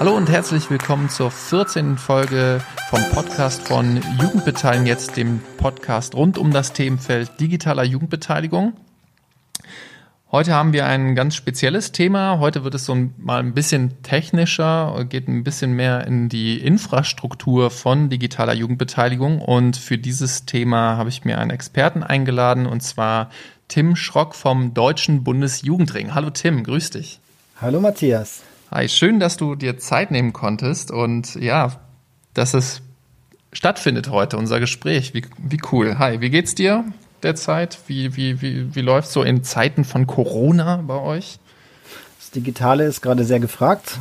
Hallo 0.00 0.16
und 0.16 0.30
herzlich 0.30 0.70
willkommen 0.70 1.10
zur 1.10 1.30
14. 1.30 1.98
Folge 1.98 2.62
vom 2.88 3.02
Podcast 3.10 3.68
von 3.68 4.00
Jugendbeteiligung, 4.18 4.86
jetzt 4.86 5.16
dem 5.16 5.40
Podcast 5.58 6.14
rund 6.14 6.38
um 6.38 6.52
das 6.52 6.72
Themenfeld 6.72 7.38
digitaler 7.38 7.84
Jugendbeteiligung. 7.84 8.72
Heute 10.32 10.54
haben 10.54 10.72
wir 10.72 10.86
ein 10.86 11.16
ganz 11.16 11.34
spezielles 11.34 11.90
Thema. 11.90 12.38
Heute 12.38 12.62
wird 12.62 12.76
es 12.76 12.84
so 12.84 12.96
mal 13.18 13.40
ein 13.40 13.52
bisschen 13.52 14.00
technischer, 14.04 15.04
geht 15.08 15.26
ein 15.26 15.42
bisschen 15.42 15.72
mehr 15.72 16.06
in 16.06 16.28
die 16.28 16.58
Infrastruktur 16.58 17.68
von 17.68 18.10
digitaler 18.10 18.52
Jugendbeteiligung. 18.52 19.40
Und 19.40 19.76
für 19.76 19.98
dieses 19.98 20.46
Thema 20.46 20.96
habe 20.96 21.08
ich 21.08 21.24
mir 21.24 21.38
einen 21.38 21.50
Experten 21.50 22.04
eingeladen, 22.04 22.66
und 22.66 22.80
zwar 22.80 23.30
Tim 23.66 23.96
Schrock 23.96 24.36
vom 24.36 24.72
Deutschen 24.72 25.24
Bundesjugendring. 25.24 26.14
Hallo 26.14 26.30
Tim, 26.30 26.62
grüß 26.62 26.90
dich. 26.90 27.18
Hallo 27.60 27.80
Matthias. 27.80 28.42
Hi, 28.70 28.88
schön, 28.88 29.18
dass 29.18 29.36
du 29.36 29.56
dir 29.56 29.78
Zeit 29.78 30.12
nehmen 30.12 30.32
konntest 30.32 30.92
und 30.92 31.34
ja, 31.34 31.72
dass 32.34 32.54
es 32.54 32.82
stattfindet 33.52 34.10
heute, 34.10 34.36
unser 34.36 34.60
Gespräch. 34.60 35.12
Wie, 35.12 35.24
wie 35.38 35.60
cool. 35.72 35.98
Hi, 35.98 36.20
wie 36.20 36.30
geht's 36.30 36.54
dir 36.54 36.84
derzeit? 37.22 37.78
Wie, 37.86 38.16
wie, 38.16 38.40
wie, 38.42 38.74
wie 38.74 38.80
läuft 38.80 39.10
so 39.10 39.22
in 39.22 39.42
Zeiten 39.44 39.84
von 39.84 40.06
Corona 40.06 40.82
bei 40.86 40.98
euch? 40.98 41.38
Das 42.18 42.30
Digitale 42.30 42.84
ist 42.84 43.00
gerade 43.00 43.24
sehr 43.24 43.40
gefragt, 43.40 43.98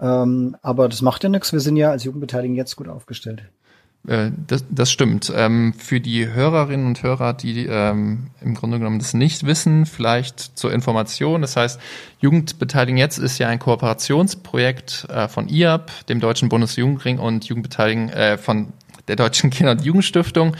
ähm, 0.00 0.56
aber 0.62 0.88
das 0.88 1.02
macht 1.02 1.22
ja 1.22 1.28
nichts. 1.28 1.52
Wir 1.52 1.60
sind 1.60 1.76
ja 1.76 1.90
als 1.90 2.04
Jugendbeteiligung 2.04 2.56
jetzt 2.56 2.76
gut 2.76 2.88
aufgestellt. 2.88 3.44
Äh, 4.06 4.30
das, 4.46 4.64
das 4.70 4.90
stimmt. 4.90 5.32
Ähm, 5.34 5.72
für 5.74 6.00
die 6.00 6.28
Hörerinnen 6.28 6.86
und 6.86 7.02
Hörer, 7.02 7.32
die 7.32 7.66
ähm, 7.66 8.28
im 8.40 8.54
Grunde 8.54 8.78
genommen 8.78 8.98
das 8.98 9.14
nicht 9.14 9.46
wissen, 9.46 9.86
vielleicht 9.86 10.58
zur 10.58 10.72
Information. 10.72 11.40
Das 11.40 11.56
heißt, 11.56 11.80
Jugendbeteiligung 12.20 12.98
jetzt 12.98 13.18
ist 13.18 13.38
ja 13.38 13.48
ein 13.48 13.58
Kooperationsprojekt 13.58 15.06
äh, 15.08 15.28
von 15.28 15.48
IAB, 15.48 15.90
dem 16.08 16.20
Deutschen 16.20 16.48
Bundesjugendring 16.48 17.18
und 17.18 17.46
Jugendbeteiligung 17.46 18.10
äh, 18.10 18.36
von 18.36 18.72
der 19.08 19.16
Deutschen 19.16 19.50
Kinder- 19.50 19.72
und 19.72 19.84
Jugendstiftung. 19.84 20.54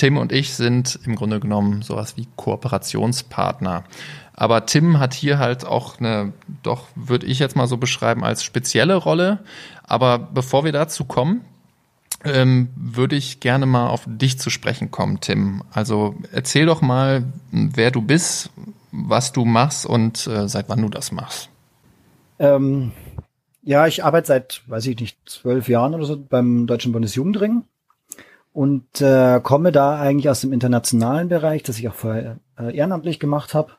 Tim 0.00 0.16
und 0.16 0.32
ich 0.32 0.54
sind 0.54 0.98
im 1.04 1.14
Grunde 1.14 1.40
genommen 1.40 1.82
sowas 1.82 2.16
wie 2.16 2.26
Kooperationspartner. 2.36 3.84
Aber 4.32 4.64
Tim 4.64 4.98
hat 4.98 5.12
hier 5.12 5.38
halt 5.38 5.66
auch 5.66 6.00
eine, 6.00 6.32
doch 6.62 6.86
würde 6.94 7.26
ich 7.26 7.38
jetzt 7.38 7.54
mal 7.54 7.66
so 7.66 7.76
beschreiben, 7.76 8.24
als 8.24 8.42
spezielle 8.42 8.94
Rolle. 8.94 9.40
Aber 9.82 10.18
bevor 10.18 10.64
wir 10.64 10.72
dazu 10.72 11.04
kommen, 11.04 11.42
ähm, 12.24 12.70
würde 12.76 13.14
ich 13.14 13.40
gerne 13.40 13.66
mal 13.66 13.88
auf 13.88 14.04
dich 14.06 14.38
zu 14.38 14.48
sprechen 14.48 14.90
kommen, 14.90 15.20
Tim. 15.20 15.64
Also 15.70 16.14
erzähl 16.32 16.64
doch 16.64 16.80
mal, 16.80 17.24
wer 17.52 17.90
du 17.90 18.00
bist, 18.00 18.48
was 18.92 19.32
du 19.32 19.44
machst 19.44 19.84
und 19.84 20.26
äh, 20.26 20.48
seit 20.48 20.70
wann 20.70 20.80
du 20.80 20.88
das 20.88 21.12
machst. 21.12 21.50
Ähm, 22.38 22.92
ja, 23.62 23.86
ich 23.86 24.02
arbeite 24.02 24.28
seit, 24.28 24.62
weiß 24.66 24.86
ich 24.86 24.98
nicht, 24.98 25.18
zwölf 25.26 25.68
Jahren 25.68 25.94
oder 25.94 26.06
so 26.06 26.16
beim 26.18 26.66
Deutschen 26.66 26.92
Bundesjugendring 26.92 27.64
und 28.52 29.00
äh, 29.00 29.40
komme 29.42 29.72
da 29.72 30.00
eigentlich 30.00 30.28
aus 30.28 30.40
dem 30.40 30.52
internationalen 30.52 31.28
Bereich, 31.28 31.62
das 31.62 31.78
ich 31.78 31.88
auch 31.88 31.94
vorher 31.94 32.38
äh, 32.58 32.76
ehrenamtlich 32.76 33.20
gemacht 33.20 33.54
habe. 33.54 33.72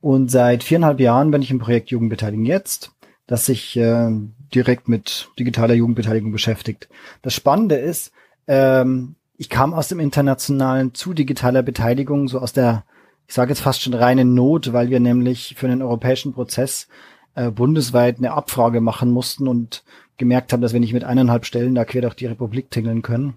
Und 0.00 0.30
seit 0.30 0.62
viereinhalb 0.62 1.00
Jahren 1.00 1.30
bin 1.30 1.42
ich 1.42 1.50
im 1.50 1.58
Projekt 1.58 1.90
Jugendbeteiligung 1.90 2.44
jetzt, 2.44 2.92
das 3.26 3.46
sich 3.46 3.76
äh, 3.76 4.10
direkt 4.54 4.88
mit 4.88 5.30
digitaler 5.38 5.74
Jugendbeteiligung 5.74 6.30
beschäftigt. 6.30 6.88
Das 7.22 7.34
Spannende 7.34 7.76
ist, 7.76 8.12
ähm, 8.46 9.16
ich 9.36 9.48
kam 9.48 9.72
aus 9.72 9.88
dem 9.88 10.00
Internationalen 10.00 10.94
zu 10.94 11.14
digitaler 11.14 11.62
Beteiligung, 11.62 12.28
so 12.28 12.38
aus 12.38 12.52
der, 12.52 12.84
ich 13.26 13.34
sage 13.34 13.50
jetzt 13.50 13.60
fast 13.60 13.82
schon 13.82 13.94
reinen 13.94 14.34
Not, 14.34 14.72
weil 14.72 14.90
wir 14.90 15.00
nämlich 15.00 15.54
für 15.56 15.68
den 15.68 15.82
europäischen 15.82 16.32
Prozess 16.32 16.88
äh, 17.34 17.50
bundesweit 17.50 18.18
eine 18.18 18.32
Abfrage 18.32 18.80
machen 18.80 19.10
mussten 19.10 19.48
und 19.48 19.84
gemerkt 20.16 20.52
haben, 20.52 20.60
dass 20.60 20.72
wir 20.72 20.80
nicht 20.80 20.92
mit 20.92 21.04
eineinhalb 21.04 21.46
Stellen 21.46 21.74
da 21.74 21.84
quer 21.84 22.02
durch 22.02 22.14
die 22.14 22.26
Republik 22.26 22.70
tingeln 22.70 23.02
können. 23.02 23.36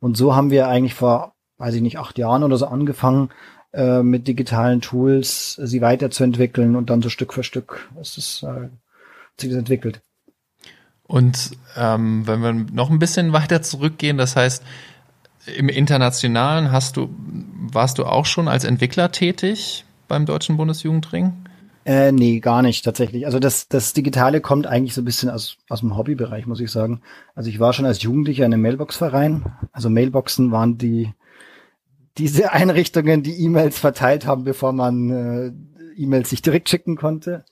Und 0.00 0.16
so 0.16 0.34
haben 0.34 0.50
wir 0.50 0.68
eigentlich 0.68 0.94
vor, 0.94 1.34
weiß 1.58 1.74
ich 1.74 1.82
nicht, 1.82 1.98
acht 1.98 2.18
Jahren 2.18 2.42
oder 2.42 2.56
so 2.56 2.66
angefangen, 2.66 3.30
äh, 3.72 4.02
mit 4.02 4.28
digitalen 4.28 4.80
Tools 4.80 5.54
sie 5.54 5.80
weiterzuentwickeln 5.80 6.76
und 6.76 6.90
dann 6.90 7.02
so 7.02 7.08
Stück 7.08 7.34
für 7.34 7.42
Stück 7.42 7.90
ist 8.00 8.16
es, 8.18 8.42
äh, 8.42 8.68
sich 9.38 9.50
das 9.50 9.58
entwickelt. 9.58 10.00
Und 11.02 11.52
ähm, 11.76 12.26
wenn 12.26 12.42
wir 12.42 12.52
noch 12.52 12.90
ein 12.90 12.98
bisschen 12.98 13.32
weiter 13.32 13.62
zurückgehen, 13.62 14.18
das 14.18 14.36
heißt, 14.36 14.62
im 15.56 15.68
Internationalen 15.68 16.70
hast 16.70 16.96
du, 16.96 17.08
warst 17.72 17.98
du 17.98 18.04
auch 18.04 18.26
schon 18.26 18.48
als 18.48 18.64
Entwickler 18.64 19.10
tätig 19.10 19.84
beim 20.06 20.26
Deutschen 20.26 20.56
Bundesjugendring? 20.56 21.32
Äh, 21.88 22.12
nee, 22.12 22.38
gar 22.40 22.60
nicht 22.60 22.84
tatsächlich. 22.84 23.24
Also 23.24 23.38
das, 23.38 23.66
das 23.66 23.94
Digitale 23.94 24.42
kommt 24.42 24.66
eigentlich 24.66 24.92
so 24.92 25.00
ein 25.00 25.06
bisschen 25.06 25.30
aus, 25.30 25.56
aus 25.70 25.80
dem 25.80 25.96
Hobbybereich, 25.96 26.44
muss 26.44 26.60
ich 26.60 26.70
sagen. 26.70 27.00
Also 27.34 27.48
ich 27.48 27.60
war 27.60 27.72
schon 27.72 27.86
als 27.86 28.02
Jugendlicher 28.02 28.44
in 28.44 28.52
einem 28.52 28.60
Mailbox-Verein. 28.60 29.46
Also 29.72 29.88
Mailboxen 29.88 30.52
waren 30.52 30.76
die 30.76 31.14
diese 32.18 32.52
Einrichtungen, 32.52 33.22
die 33.22 33.42
E-Mails 33.42 33.78
verteilt 33.78 34.26
haben, 34.26 34.44
bevor 34.44 34.74
man 34.74 35.08
äh, 35.08 35.52
E-Mails 35.96 36.28
sich 36.28 36.42
direkt 36.42 36.68
schicken 36.68 36.94
konnte. 36.94 37.46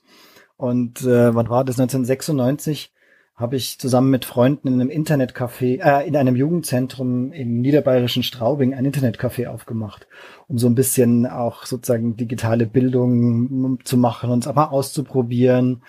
Und 0.55 1.01
äh, 1.01 1.33
wann 1.33 1.49
war 1.49 1.65
das? 1.65 1.79
1996 1.79 2.91
habe 3.37 3.55
ich 3.55 3.77
zusammen 3.77 4.09
mit 4.09 4.25
Freunden 4.25 4.67
in 4.67 4.81
einem 4.81 4.89
Internetcafé, 4.89 5.79
äh, 5.79 6.07
in 6.07 6.17
einem 6.17 6.35
Jugendzentrum 6.35 7.31
im 7.31 7.61
niederbayerischen 7.61 8.23
Straubing 8.23 8.73
ein 8.73 8.85
Internetcafé 8.85 9.47
aufgemacht, 9.47 10.07
um 10.47 10.57
so 10.57 10.67
ein 10.67 10.73
bisschen 10.73 11.27
auch 11.27 11.67
sozusagen 11.67 12.17
digitale 12.17 12.65
Bildung 12.65 13.77
zu 13.83 13.95
machen 13.95 14.31
und 14.31 14.43
es 14.43 14.47
auch 14.47 14.55
mal 14.55 14.65
auszuprobieren. 14.65 15.83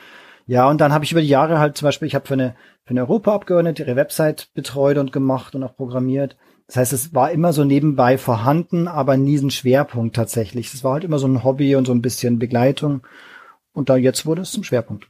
Ja, 0.47 0.69
und 0.69 0.81
dann 0.83 0.93
habe 0.93 1.05
ich 1.05 1.13
über 1.13 1.23
die 1.23 1.29
Jahre 1.29 1.59
halt 1.59 1.79
zum 1.79 1.87
Beispiel, 1.87 2.07
ich 2.07 2.15
habe 2.15 2.27
für 2.27 2.35
eine, 2.35 2.55
für 2.85 2.91
eine 2.91 3.01
Europaabgeordnete 3.01 3.83
ihre 3.83 3.97
Website 3.97 4.51
betreut 4.53 4.99
und 4.99 5.13
gemacht 5.13 5.55
und 5.55 5.63
auch 5.63 5.75
programmiert. 5.75 6.37
Das 6.67 6.77
heißt, 6.77 6.93
es 6.93 7.15
war 7.15 7.31
immer 7.31 7.55
so 7.55 7.65
nebenbei 7.65 8.19
vorhanden, 8.19 8.89
aber 8.89 9.17
nie 9.17 9.39
ein 9.39 9.51
Schwerpunkt 9.51 10.15
tatsächlich. 10.15 10.73
Es 10.75 10.85
war 10.85 10.95
halt 10.95 11.05
immer 11.05 11.19
so 11.19 11.27
ein 11.27 11.45
Hobby 11.45 11.77
und 11.77 11.87
so 11.87 11.93
ein 11.93 12.03
bisschen 12.03 12.39
Begleitung. 12.39 13.07
Und 13.73 13.89
da 13.89 13.97
jetzt 13.97 14.27
wurde 14.27 14.43
es 14.43 14.53
zum 14.53 14.65
Schwerpunkt. 14.65 15.09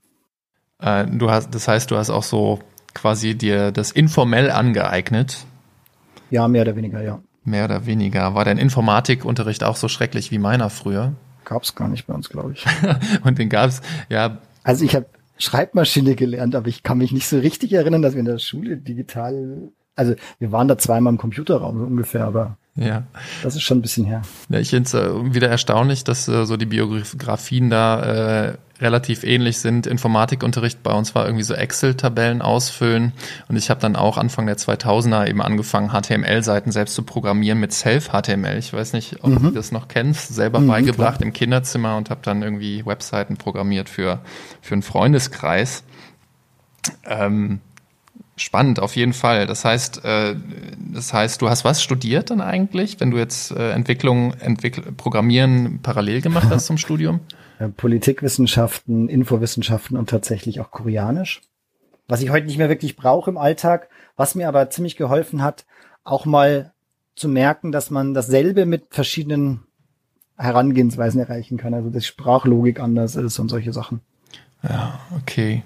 Äh, 0.80 1.06
du 1.06 1.30
hast, 1.30 1.54
das 1.54 1.68
heißt, 1.68 1.90
du 1.90 1.96
hast 1.96 2.10
auch 2.10 2.22
so 2.22 2.60
quasi 2.94 3.34
dir 3.34 3.72
das 3.72 3.90
informell 3.90 4.50
angeeignet. 4.50 5.46
Ja, 6.30 6.48
mehr 6.48 6.62
oder 6.62 6.76
weniger, 6.76 7.02
ja. 7.02 7.20
Mehr 7.44 7.64
oder 7.64 7.86
weniger. 7.86 8.34
War 8.34 8.44
dein 8.44 8.58
Informatikunterricht 8.58 9.64
auch 9.64 9.76
so 9.76 9.88
schrecklich 9.88 10.30
wie 10.30 10.38
meiner 10.38 10.70
früher? 10.70 11.14
Gab's 11.44 11.74
gar 11.74 11.88
nicht 11.88 12.06
bei 12.06 12.14
uns, 12.14 12.28
glaube 12.28 12.52
ich. 12.52 12.66
Und 13.24 13.38
den 13.38 13.48
gab's, 13.48 13.80
ja. 14.08 14.38
Also 14.64 14.84
ich 14.84 14.94
habe 14.94 15.06
Schreibmaschine 15.38 16.14
gelernt, 16.14 16.54
aber 16.54 16.68
ich 16.68 16.82
kann 16.82 16.98
mich 16.98 17.12
nicht 17.12 17.26
so 17.26 17.38
richtig 17.38 17.72
erinnern, 17.72 18.02
dass 18.02 18.14
wir 18.14 18.20
in 18.20 18.26
der 18.26 18.38
Schule 18.38 18.76
digital, 18.76 19.70
also 19.94 20.14
wir 20.38 20.52
waren 20.52 20.68
da 20.68 20.76
zweimal 20.76 21.12
im 21.12 21.18
Computerraum 21.18 21.78
so 21.78 21.84
ungefähr, 21.84 22.24
aber 22.24 22.58
ja. 22.80 23.02
Das 23.42 23.54
ist 23.54 23.62
schon 23.62 23.78
ein 23.78 23.82
bisschen 23.82 24.04
her. 24.04 24.22
Ja, 24.48 24.58
ich 24.58 24.70
finde 24.70 24.86
es 24.86 24.94
äh, 24.94 25.34
wieder 25.34 25.48
erstaunlich, 25.48 26.04
dass 26.04 26.28
äh, 26.28 26.46
so 26.46 26.56
die 26.56 26.66
Biografien 26.66 27.70
da 27.70 28.48
äh, 28.48 28.58
relativ 28.80 29.24
ähnlich 29.24 29.58
sind. 29.58 29.86
Informatikunterricht 29.86 30.82
bei 30.82 30.92
uns 30.92 31.14
war 31.14 31.26
irgendwie 31.26 31.42
so 31.42 31.54
Excel-Tabellen 31.54 32.42
ausfüllen 32.42 33.12
und 33.48 33.56
ich 33.56 33.70
habe 33.70 33.80
dann 33.80 33.96
auch 33.96 34.18
Anfang 34.18 34.46
der 34.46 34.56
2000er 34.56 35.28
eben 35.28 35.42
angefangen, 35.42 35.90
HTML-Seiten 35.90 36.70
selbst 36.70 36.94
zu 36.94 37.02
programmieren 37.02 37.58
mit 37.58 37.72
Self-HTML. 37.72 38.58
Ich 38.58 38.72
weiß 38.72 38.92
nicht, 38.92 39.24
ob 39.24 39.30
mhm. 39.30 39.42
du 39.42 39.50
das 39.50 39.72
noch 39.72 39.88
kennst, 39.88 40.34
selber 40.34 40.60
mhm, 40.60 40.68
beigebracht 40.68 41.18
klar. 41.18 41.26
im 41.26 41.32
Kinderzimmer 41.32 41.96
und 41.96 42.10
habe 42.10 42.20
dann 42.22 42.42
irgendwie 42.42 42.86
Webseiten 42.86 43.36
programmiert 43.36 43.88
für, 43.88 44.20
für 44.60 44.74
einen 44.74 44.82
Freundeskreis. 44.82 45.82
Ähm, 47.04 47.60
Spannend, 48.38 48.81
auf 48.81 48.96
jeden 48.96 49.12
Fall. 49.12 49.46
Das 49.46 49.64
heißt, 49.64 50.05
äh, 50.05 50.35
das 50.94 51.12
heißt, 51.12 51.43
du 51.43 51.49
hast 51.49 51.64
was 51.64 51.82
studiert 51.82 52.31
dann 52.31 52.40
eigentlich, 52.40 53.00
wenn 53.00 53.11
du 53.11 53.19
jetzt 53.19 53.50
äh, 53.50 53.73
Entwicklung, 53.73 54.32
Entwickl 54.35 54.93
Programmieren 54.93 55.81
parallel 55.82 56.20
gemacht 56.20 56.49
hast 56.50 56.67
zum 56.67 56.79
Studium? 56.79 57.20
Politikwissenschaften, 57.76 59.08
Infowissenschaften 59.08 59.96
und 59.96 60.08
tatsächlich 60.08 60.61
auch 60.61 60.70
Koreanisch. 60.70 61.40
Was 62.06 62.23
ich 62.23 62.31
heute 62.31 62.46
nicht 62.46 62.58
mehr 62.58 62.69
wirklich 62.69 62.96
brauche 62.96 63.31
im 63.31 63.37
Alltag, 63.37 63.88
was 64.17 64.35
mir 64.35 64.49
aber 64.49 64.70
ziemlich 64.70 64.96
geholfen 64.96 65.43
hat, 65.43 65.67
auch 66.05 66.25
mal 66.25 66.73
zu 67.17 67.29
merken, 67.29 67.73
dass 67.73 67.91
man 67.91 68.14
dasselbe 68.14 68.64
mit 68.64 68.87
verschiedenen 68.91 69.64
Herangehensweisen 70.37 71.20
erreichen 71.20 71.58
kann. 71.58 71.75
Also 71.75 71.91
dass 71.91 72.06
Sprachlogik 72.06 72.79
anders 72.81 73.17
ist 73.17 73.38
und 73.41 73.49
solche 73.49 73.73
Sachen. 73.73 74.00
Ja, 74.62 75.00
okay. 75.20 75.64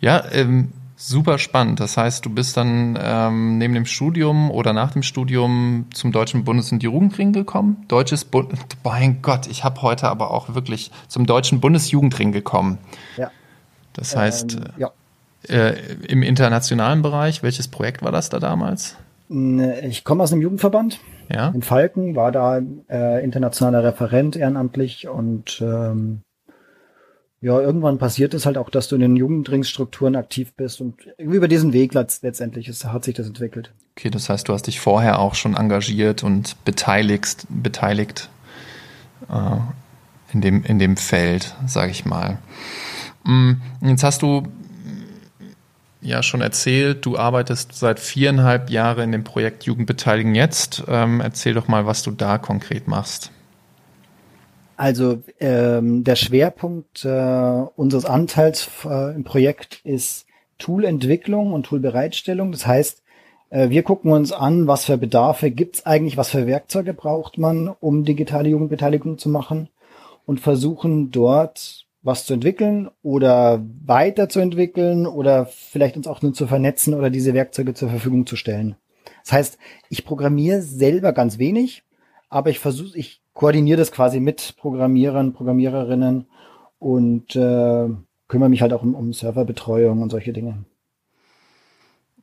Ja, 0.00 0.24
ähm, 0.32 0.72
Super 1.02 1.38
spannend. 1.38 1.80
Das 1.80 1.96
heißt, 1.96 2.26
du 2.26 2.28
bist 2.28 2.58
dann 2.58 2.98
ähm, 3.00 3.56
neben 3.56 3.72
dem 3.72 3.86
Studium 3.86 4.50
oder 4.50 4.74
nach 4.74 4.92
dem 4.92 5.02
Studium 5.02 5.86
zum 5.94 6.12
Deutschen 6.12 6.44
Bundes- 6.44 6.72
und 6.72 6.82
Jugendring 6.82 7.32
gekommen. 7.32 7.86
Deutsches 7.88 8.26
Bund. 8.26 8.52
Mein 8.84 9.22
Gott, 9.22 9.46
ich 9.46 9.64
habe 9.64 9.80
heute 9.80 10.08
aber 10.08 10.30
auch 10.30 10.54
wirklich 10.54 10.90
zum 11.08 11.24
Deutschen 11.24 11.58
Bundesjugendring 11.60 12.32
gekommen. 12.32 12.76
Ja. 13.16 13.30
Das 13.94 14.14
heißt. 14.14 14.56
Ähm, 14.56 14.64
ja. 14.76 14.90
Äh, 15.48 15.80
Im 16.06 16.22
internationalen 16.22 17.00
Bereich, 17.00 17.42
welches 17.42 17.68
Projekt 17.68 18.02
war 18.02 18.12
das 18.12 18.28
da 18.28 18.38
damals? 18.38 18.94
Ich 19.30 20.04
komme 20.04 20.22
aus 20.22 20.34
einem 20.34 20.42
Jugendverband 20.42 21.00
ja. 21.32 21.48
in 21.48 21.62
Falken, 21.62 22.14
war 22.14 22.30
da 22.30 22.60
äh, 22.90 23.24
internationaler 23.24 23.84
Referent 23.84 24.36
ehrenamtlich 24.36 25.08
und 25.08 25.62
ähm, 25.62 26.20
ja, 27.42 27.58
irgendwann 27.58 27.98
passiert 27.98 28.34
es 28.34 28.44
halt 28.44 28.58
auch, 28.58 28.68
dass 28.68 28.88
du 28.88 28.96
in 28.96 29.00
den 29.00 29.16
Jugendringsstrukturen 29.16 30.14
aktiv 30.14 30.52
bist 30.54 30.80
und 30.80 30.96
über 31.16 31.48
diesen 31.48 31.72
Weg 31.72 31.94
letztendlich 31.94 32.68
ist, 32.68 32.84
hat 32.84 33.04
sich 33.04 33.14
das 33.14 33.26
entwickelt. 33.26 33.72
Okay, 33.96 34.10
das 34.10 34.28
heißt, 34.28 34.48
du 34.48 34.52
hast 34.52 34.66
dich 34.66 34.78
vorher 34.78 35.18
auch 35.18 35.34
schon 35.34 35.56
engagiert 35.56 36.22
und 36.22 36.62
beteiligt, 36.64 37.46
beteiligt 37.48 38.28
äh, 39.30 39.56
in, 40.34 40.42
dem, 40.42 40.64
in 40.64 40.78
dem 40.78 40.98
Feld, 40.98 41.54
sage 41.66 41.92
ich 41.92 42.04
mal. 42.04 42.38
Mm, 43.24 43.52
jetzt 43.82 44.04
hast 44.04 44.20
du 44.20 44.42
ja 46.02 46.22
schon 46.22 46.42
erzählt, 46.42 47.04
du 47.06 47.18
arbeitest 47.18 47.74
seit 47.74 48.00
viereinhalb 48.00 48.70
Jahren 48.70 49.04
in 49.04 49.12
dem 49.12 49.24
Projekt 49.24 49.64
Jugendbeteiligen 49.64 50.34
jetzt. 50.34 50.84
Ähm, 50.88 51.20
erzähl 51.20 51.54
doch 51.54 51.68
mal, 51.68 51.86
was 51.86 52.02
du 52.02 52.10
da 52.10 52.38
konkret 52.38 52.86
machst. 52.86 53.30
Also 54.80 55.18
ähm, 55.40 56.04
der 56.04 56.16
Schwerpunkt 56.16 57.04
äh, 57.04 57.64
unseres 57.76 58.06
Anteils 58.06 58.66
äh, 58.86 59.14
im 59.14 59.24
Projekt 59.24 59.82
ist 59.84 60.24
Toolentwicklung 60.56 61.52
und 61.52 61.66
Toolbereitstellung. 61.66 62.50
Das 62.50 62.66
heißt, 62.66 63.02
äh, 63.50 63.68
wir 63.68 63.82
gucken 63.82 64.10
uns 64.10 64.32
an, 64.32 64.68
was 64.68 64.86
für 64.86 64.96
Bedarfe 64.96 65.50
gibt's 65.50 65.84
eigentlich, 65.84 66.16
was 66.16 66.30
für 66.30 66.46
Werkzeuge 66.46 66.94
braucht 66.94 67.36
man, 67.36 67.68
um 67.68 68.06
digitale 68.06 68.48
Jugendbeteiligung 68.48 69.18
zu 69.18 69.28
machen 69.28 69.68
und 70.24 70.40
versuchen 70.40 71.10
dort 71.10 71.84
was 72.00 72.24
zu 72.24 72.32
entwickeln 72.32 72.88
oder 73.02 73.62
weiterzuentwickeln 73.84 75.06
oder 75.06 75.44
vielleicht 75.44 75.98
uns 75.98 76.06
auch 76.06 76.22
nur 76.22 76.32
zu 76.32 76.46
vernetzen 76.46 76.94
oder 76.94 77.10
diese 77.10 77.34
Werkzeuge 77.34 77.74
zur 77.74 77.90
Verfügung 77.90 78.24
zu 78.24 78.34
stellen. 78.34 78.76
Das 79.24 79.32
heißt, 79.32 79.58
ich 79.90 80.06
programmiere 80.06 80.62
selber 80.62 81.12
ganz 81.12 81.36
wenig, 81.36 81.82
aber 82.30 82.50
ich 82.50 82.60
versuche, 82.60 82.96
ich 82.96 83.22
koordiniere 83.34 83.78
das 83.78 83.92
quasi 83.92 84.20
mit 84.20 84.54
Programmierern, 84.56 85.32
Programmiererinnen 85.32 86.26
und 86.78 87.36
äh, 87.36 87.88
kümmere 88.28 88.48
mich 88.48 88.62
halt 88.62 88.72
auch 88.72 88.82
um, 88.82 88.94
um 88.94 89.12
Serverbetreuung 89.12 90.00
und 90.00 90.10
solche 90.10 90.32
Dinge. 90.32 90.64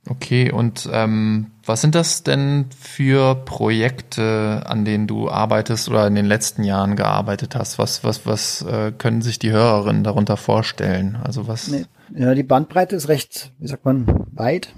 Okay, 0.09 0.51
und 0.51 0.89
ähm, 0.94 1.51
was 1.65 1.81
sind 1.81 1.94
das 1.94 2.24
denn 2.24 2.68
für 2.80 3.36
Projekte, 3.36 4.63
an 4.65 4.86
denen 4.86 5.06
du 5.06 5.30
arbeitest 5.30 5.89
oder 5.89 6.07
in 6.07 6.15
den 6.15 6.25
letzten 6.25 6.63
Jahren 6.63 6.95
gearbeitet 6.95 7.56
hast? 7.56 7.77
Was, 7.77 8.06
was, 8.06 8.25
was 8.25 8.62
äh, 8.62 8.94
können 8.98 9.21
sich 9.21 9.38
die 9.38 9.51
Hörerinnen 9.51 10.06
darunter 10.06 10.38
vorstellen? 10.38 11.18
Also 11.21 11.48
was? 11.50 11.68
Nee, 11.68 11.86
ja, 12.15 12.33
die 12.36 12.44
Bandbreite 12.44 12.95
ist 12.95 13.09
recht, 13.09 13.51
wie 13.59 13.68
sagt 13.68 13.83
man, 13.83 14.25
weit. 14.31 14.74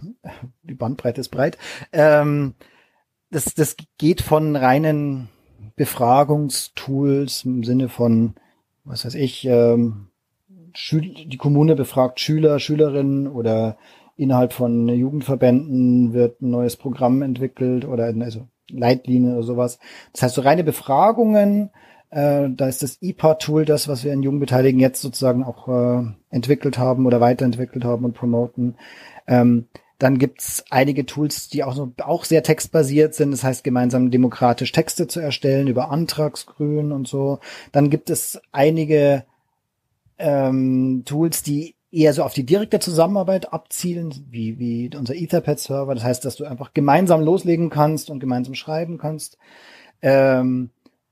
Die 0.64 0.74
Bandbreite 0.74 1.22
ist 1.22 1.30
breit. 1.30 1.60
Ähm, 1.94 2.56
das, 3.32 3.54
das 3.54 3.76
geht 3.98 4.22
von 4.22 4.56
reinen 4.56 5.30
Befragungstools 5.76 7.46
im 7.46 7.64
Sinne 7.64 7.90
von, 7.90 8.36
was 8.84 9.06
weiß 9.06 9.16
ich, 9.16 9.46
ähm, 9.46 10.08
die 10.92 11.38
Kommune 11.38 11.76
befragt 11.76 12.20
Schüler, 12.20 12.60
Schülerinnen 12.60 13.28
oder 13.28 13.78
innerhalb 14.18 14.54
von 14.54 14.90
Jugendverbänden 14.90 16.14
wird 16.14 16.42
ein 16.42 16.50
neues 16.50 16.76
Programm 16.76 17.22
entwickelt 17.22 17.86
oder 17.86 18.06
also 18.06 18.48
Leitlinien 18.70 19.34
oder 19.34 19.44
sowas. 19.44 19.80
Das 20.14 20.24
heißt, 20.24 20.36
so 20.36 20.42
reine 20.42 20.64
Befragungen, 20.64 21.72
äh, 22.10 22.50
da 22.50 22.68
ist 22.68 22.84
das 22.84 23.02
IPA-Tool 23.02 23.66
das, 23.66 23.88
was 23.88 24.04
wir 24.04 24.14
in 24.14 24.24
Jugendbeteiligen 24.24 24.80
jetzt 24.80 25.02
sozusagen 25.02 25.44
auch 25.44 25.68
äh, 25.68 26.04
entwickelt 26.30 26.78
haben 26.78 27.06
oder 27.06 27.22
weiterentwickelt 27.22 27.86
haben 27.86 28.06
und 28.06 28.14
promoten. 28.14 28.76
Ähm, 29.28 29.68
dann 30.00 30.18
gibt's 30.18 30.64
einige 30.70 31.06
Tools, 31.06 31.50
die 31.50 31.64
auch, 31.64 31.76
so, 31.76 31.92
auch 32.02 32.24
sehr 32.24 32.42
textbasiert 32.42 33.14
sind, 33.14 33.32
das 33.32 33.44
heißt 33.44 33.64
gemeinsam 33.64 34.12
demokratisch 34.12 34.72
Texte 34.72 35.08
zu 35.08 35.20
erstellen 35.20 35.68
über 35.68 35.92
Antragsgrün 35.92 36.94
und 36.94 37.08
so. 37.08 37.40
Dann 37.74 37.90
gibt 37.90 38.10
es 38.10 38.42
einige 38.54 39.26
ähm, 40.18 41.04
Tools, 41.06 41.44
die 41.44 41.76
eher 41.92 42.14
so 42.14 42.24
auf 42.24 42.34
die 42.34 42.46
direkte 42.46 42.80
Zusammenarbeit 42.80 43.52
abzielen, 43.52 44.14
wie, 44.30 44.58
wie 44.58 44.90
unser 44.96 45.16
Etherpad-Server. 45.16 45.96
Das 45.96 46.04
heißt, 46.04 46.24
dass 46.24 46.38
du 46.38 46.46
einfach 46.46 46.74
gemeinsam 46.74 47.22
loslegen 47.22 47.70
kannst 47.70 48.10
und 48.10 48.20
gemeinsam 48.20 48.56
schreiben 48.56 48.98
kannst. 48.98 49.38
Ähm, 50.02 50.70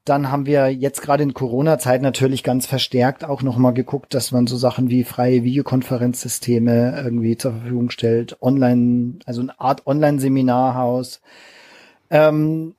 dann 0.07 0.31
haben 0.31 0.45
wir 0.45 0.69
jetzt 0.73 1.01
gerade 1.01 1.23
in 1.23 1.33
Corona-Zeit 1.33 2.01
natürlich 2.01 2.43
ganz 2.43 2.65
verstärkt 2.65 3.25
auch 3.25 3.41
nochmal 3.41 3.73
geguckt, 3.73 4.13
dass 4.13 4.31
man 4.31 4.47
so 4.47 4.55
Sachen 4.57 4.89
wie 4.89 5.03
freie 5.03 5.43
Videokonferenzsysteme 5.43 7.01
irgendwie 7.03 7.37
zur 7.37 7.53
Verfügung 7.53 7.89
stellt, 7.89 8.41
online, 8.41 9.19
also 9.25 9.41
eine 9.41 9.59
Art 9.59 9.85
Online-Seminarhaus. 9.85 11.21
Ähm, 12.09 12.75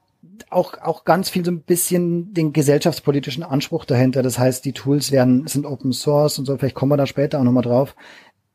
auch, 0.51 0.81
auch 0.81 1.05
ganz 1.05 1.29
viel 1.29 1.45
so 1.45 1.51
ein 1.51 1.61
bisschen 1.61 2.33
den 2.33 2.53
gesellschaftspolitischen 2.53 3.43
Anspruch 3.43 3.85
dahinter. 3.85 4.23
Das 4.23 4.39
heißt, 4.39 4.65
die 4.65 4.73
Tools 4.73 5.13
werden, 5.13 5.47
sind 5.47 5.67
Open 5.67 5.93
Source 5.93 6.39
und 6.39 6.47
so, 6.47 6.57
vielleicht 6.57 6.75
kommen 6.75 6.93
wir 6.93 6.97
da 6.97 7.07
später 7.07 7.39
auch 7.39 7.45
nochmal 7.45 7.65
drauf. 7.65 7.95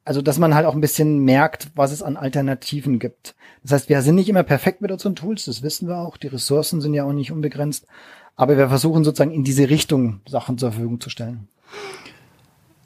Also, 0.05 0.21
dass 0.21 0.37
man 0.37 0.53
halt 0.53 0.65
auch 0.65 0.73
ein 0.73 0.81
bisschen 0.81 1.19
merkt, 1.19 1.69
was 1.75 1.93
es 1.93 2.03
an 2.03 2.17
Alternativen 2.17 2.99
gibt. 2.99 3.35
Das 3.61 3.71
heißt, 3.71 3.89
wir 3.89 4.01
sind 4.01 4.15
nicht 4.15 4.27
immer 4.27 4.43
perfekt 4.43 4.81
mit 4.81 4.91
unseren 4.91 5.15
Tools, 5.15 5.45
das 5.45 5.63
wissen 5.63 5.87
wir 5.87 5.97
auch. 5.97 6.17
Die 6.17 6.27
Ressourcen 6.27 6.81
sind 6.81 6.93
ja 6.93 7.05
auch 7.05 7.13
nicht 7.13 7.31
unbegrenzt. 7.31 7.85
Aber 8.35 8.57
wir 8.57 8.69
versuchen 8.69 9.03
sozusagen 9.03 9.31
in 9.31 9.43
diese 9.43 9.69
Richtung 9.69 10.21
Sachen 10.27 10.57
zur 10.57 10.71
Verfügung 10.71 10.99
zu 10.99 11.09
stellen. 11.09 11.47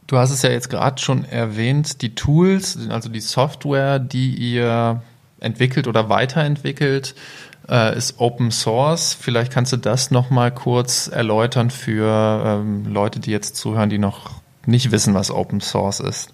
Du 0.07 0.17
hast 0.17 0.31
es 0.31 0.41
ja 0.41 0.49
jetzt 0.49 0.69
gerade 0.69 1.01
schon 1.01 1.25
erwähnt, 1.25 2.01
die 2.01 2.15
Tools, 2.15 2.77
also 2.89 3.09
die 3.09 3.19
Software, 3.19 3.99
die 3.99 4.35
ihr 4.35 5.01
entwickelt 5.39 5.87
oder 5.87 6.09
weiterentwickelt, 6.09 7.13
äh, 7.69 7.97
ist 7.97 8.19
Open 8.19 8.51
Source. 8.51 9.13
Vielleicht 9.13 9.51
kannst 9.51 9.73
du 9.73 9.77
das 9.77 10.11
nochmal 10.11 10.53
kurz 10.53 11.07
erläutern 11.07 11.69
für 11.69 12.43
ähm, 12.45 12.85
Leute, 12.85 13.19
die 13.19 13.31
jetzt 13.31 13.57
zuhören, 13.57 13.89
die 13.89 13.97
noch 13.97 14.31
nicht 14.65 14.91
wissen, 14.91 15.13
was 15.13 15.29
Open 15.31 15.59
Source 15.61 15.99
ist. 15.99 16.33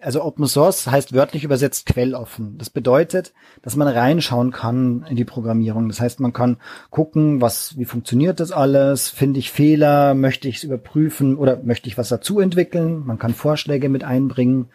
Also 0.00 0.22
Open 0.22 0.46
Source 0.46 0.86
heißt 0.86 1.14
wörtlich 1.14 1.42
übersetzt 1.42 1.86
quelloffen. 1.86 2.58
Das 2.58 2.70
bedeutet, 2.70 3.32
dass 3.62 3.74
man 3.74 3.88
reinschauen 3.88 4.52
kann 4.52 5.04
in 5.10 5.16
die 5.16 5.24
Programmierung. 5.24 5.88
Das 5.88 6.00
heißt, 6.00 6.20
man 6.20 6.32
kann 6.32 6.58
gucken, 6.90 7.40
was, 7.40 7.76
wie 7.76 7.84
funktioniert 7.84 8.38
das 8.38 8.52
alles? 8.52 9.08
Finde 9.08 9.40
ich 9.40 9.50
Fehler? 9.50 10.14
Möchte 10.14 10.46
ich 10.46 10.58
es 10.58 10.62
überprüfen 10.62 11.36
oder 11.36 11.60
möchte 11.64 11.88
ich 11.88 11.98
was 11.98 12.08
dazu 12.08 12.38
entwickeln? 12.38 13.04
Man 13.04 13.18
kann 13.18 13.34
Vorschläge 13.34 13.88
mit 13.88 14.04
einbringen. 14.04 14.68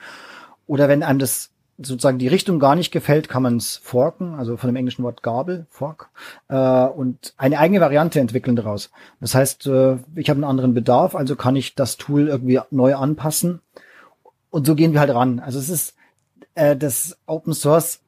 Oder 0.68 0.90
wenn 0.90 1.02
einem 1.02 1.20
das 1.20 1.52
sozusagen 1.78 2.20
die 2.20 2.28
Richtung 2.28 2.60
gar 2.60 2.76
nicht 2.76 2.92
gefällt, 2.92 3.30
kann 3.30 3.44
man 3.44 3.58
es 3.58 3.78
forken, 3.78 4.36
also 4.36 4.58
von 4.58 4.68
dem 4.68 4.76
englischen 4.76 5.04
Wort 5.04 5.24
Gabel, 5.24 5.66
Fork, 5.70 6.10
äh, 6.50 6.86
und 6.86 7.34
eine 7.38 7.58
eigene 7.58 7.80
Variante 7.80 8.20
entwickeln 8.20 8.56
daraus. 8.56 8.92
Das 9.22 9.34
heißt, 9.34 9.68
äh, 9.68 9.98
ich 10.16 10.30
habe 10.30 10.38
einen 10.38 10.44
anderen 10.44 10.74
Bedarf, 10.74 11.16
also 11.16 11.36
kann 11.36 11.56
ich 11.56 11.74
das 11.74 11.98
Tool 11.98 12.28
irgendwie 12.28 12.60
neu 12.70 12.96
anpassen 12.96 13.62
und 14.54 14.68
so 14.68 14.76
gehen 14.76 14.94
wir 14.94 15.00
halt 15.00 15.10
ran. 15.10 15.40
Also 15.40 15.58
es 15.58 15.68
ist 15.68 15.96
äh, 16.54 16.76
das 16.78 17.18
Open 17.26 17.54
Source 17.54 18.02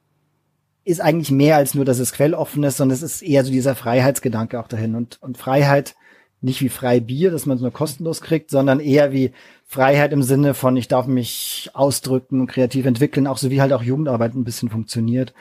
ist 0.84 1.00
eigentlich 1.00 1.32
mehr 1.32 1.56
als 1.56 1.74
nur, 1.74 1.84
dass 1.84 1.98
es 1.98 2.12
quelloffen 2.12 2.62
ist, 2.62 2.76
sondern 2.76 2.94
es 2.94 3.02
ist 3.02 3.22
eher 3.22 3.44
so 3.44 3.50
dieser 3.50 3.74
Freiheitsgedanke 3.74 4.60
auch 4.60 4.68
dahin. 4.68 4.94
Und, 4.94 5.20
und 5.20 5.36
Freiheit 5.36 5.96
nicht 6.40 6.60
wie 6.60 6.68
frei 6.68 7.00
Bier, 7.00 7.32
dass 7.32 7.46
man 7.46 7.56
es 7.56 7.62
nur 7.62 7.72
kostenlos 7.72 8.20
kriegt, 8.20 8.50
sondern 8.50 8.78
eher 8.78 9.10
wie 9.10 9.32
Freiheit 9.64 10.12
im 10.12 10.22
Sinne 10.22 10.54
von, 10.54 10.76
ich 10.76 10.86
darf 10.86 11.08
mich 11.08 11.70
ausdrücken 11.74 12.40
und 12.40 12.46
kreativ 12.46 12.86
entwickeln, 12.86 13.26
auch 13.26 13.38
so 13.38 13.50
wie 13.50 13.60
halt 13.60 13.72
auch 13.72 13.82
Jugendarbeit 13.82 14.34
ein 14.34 14.44
bisschen 14.44 14.68
funktioniert. 14.68 15.34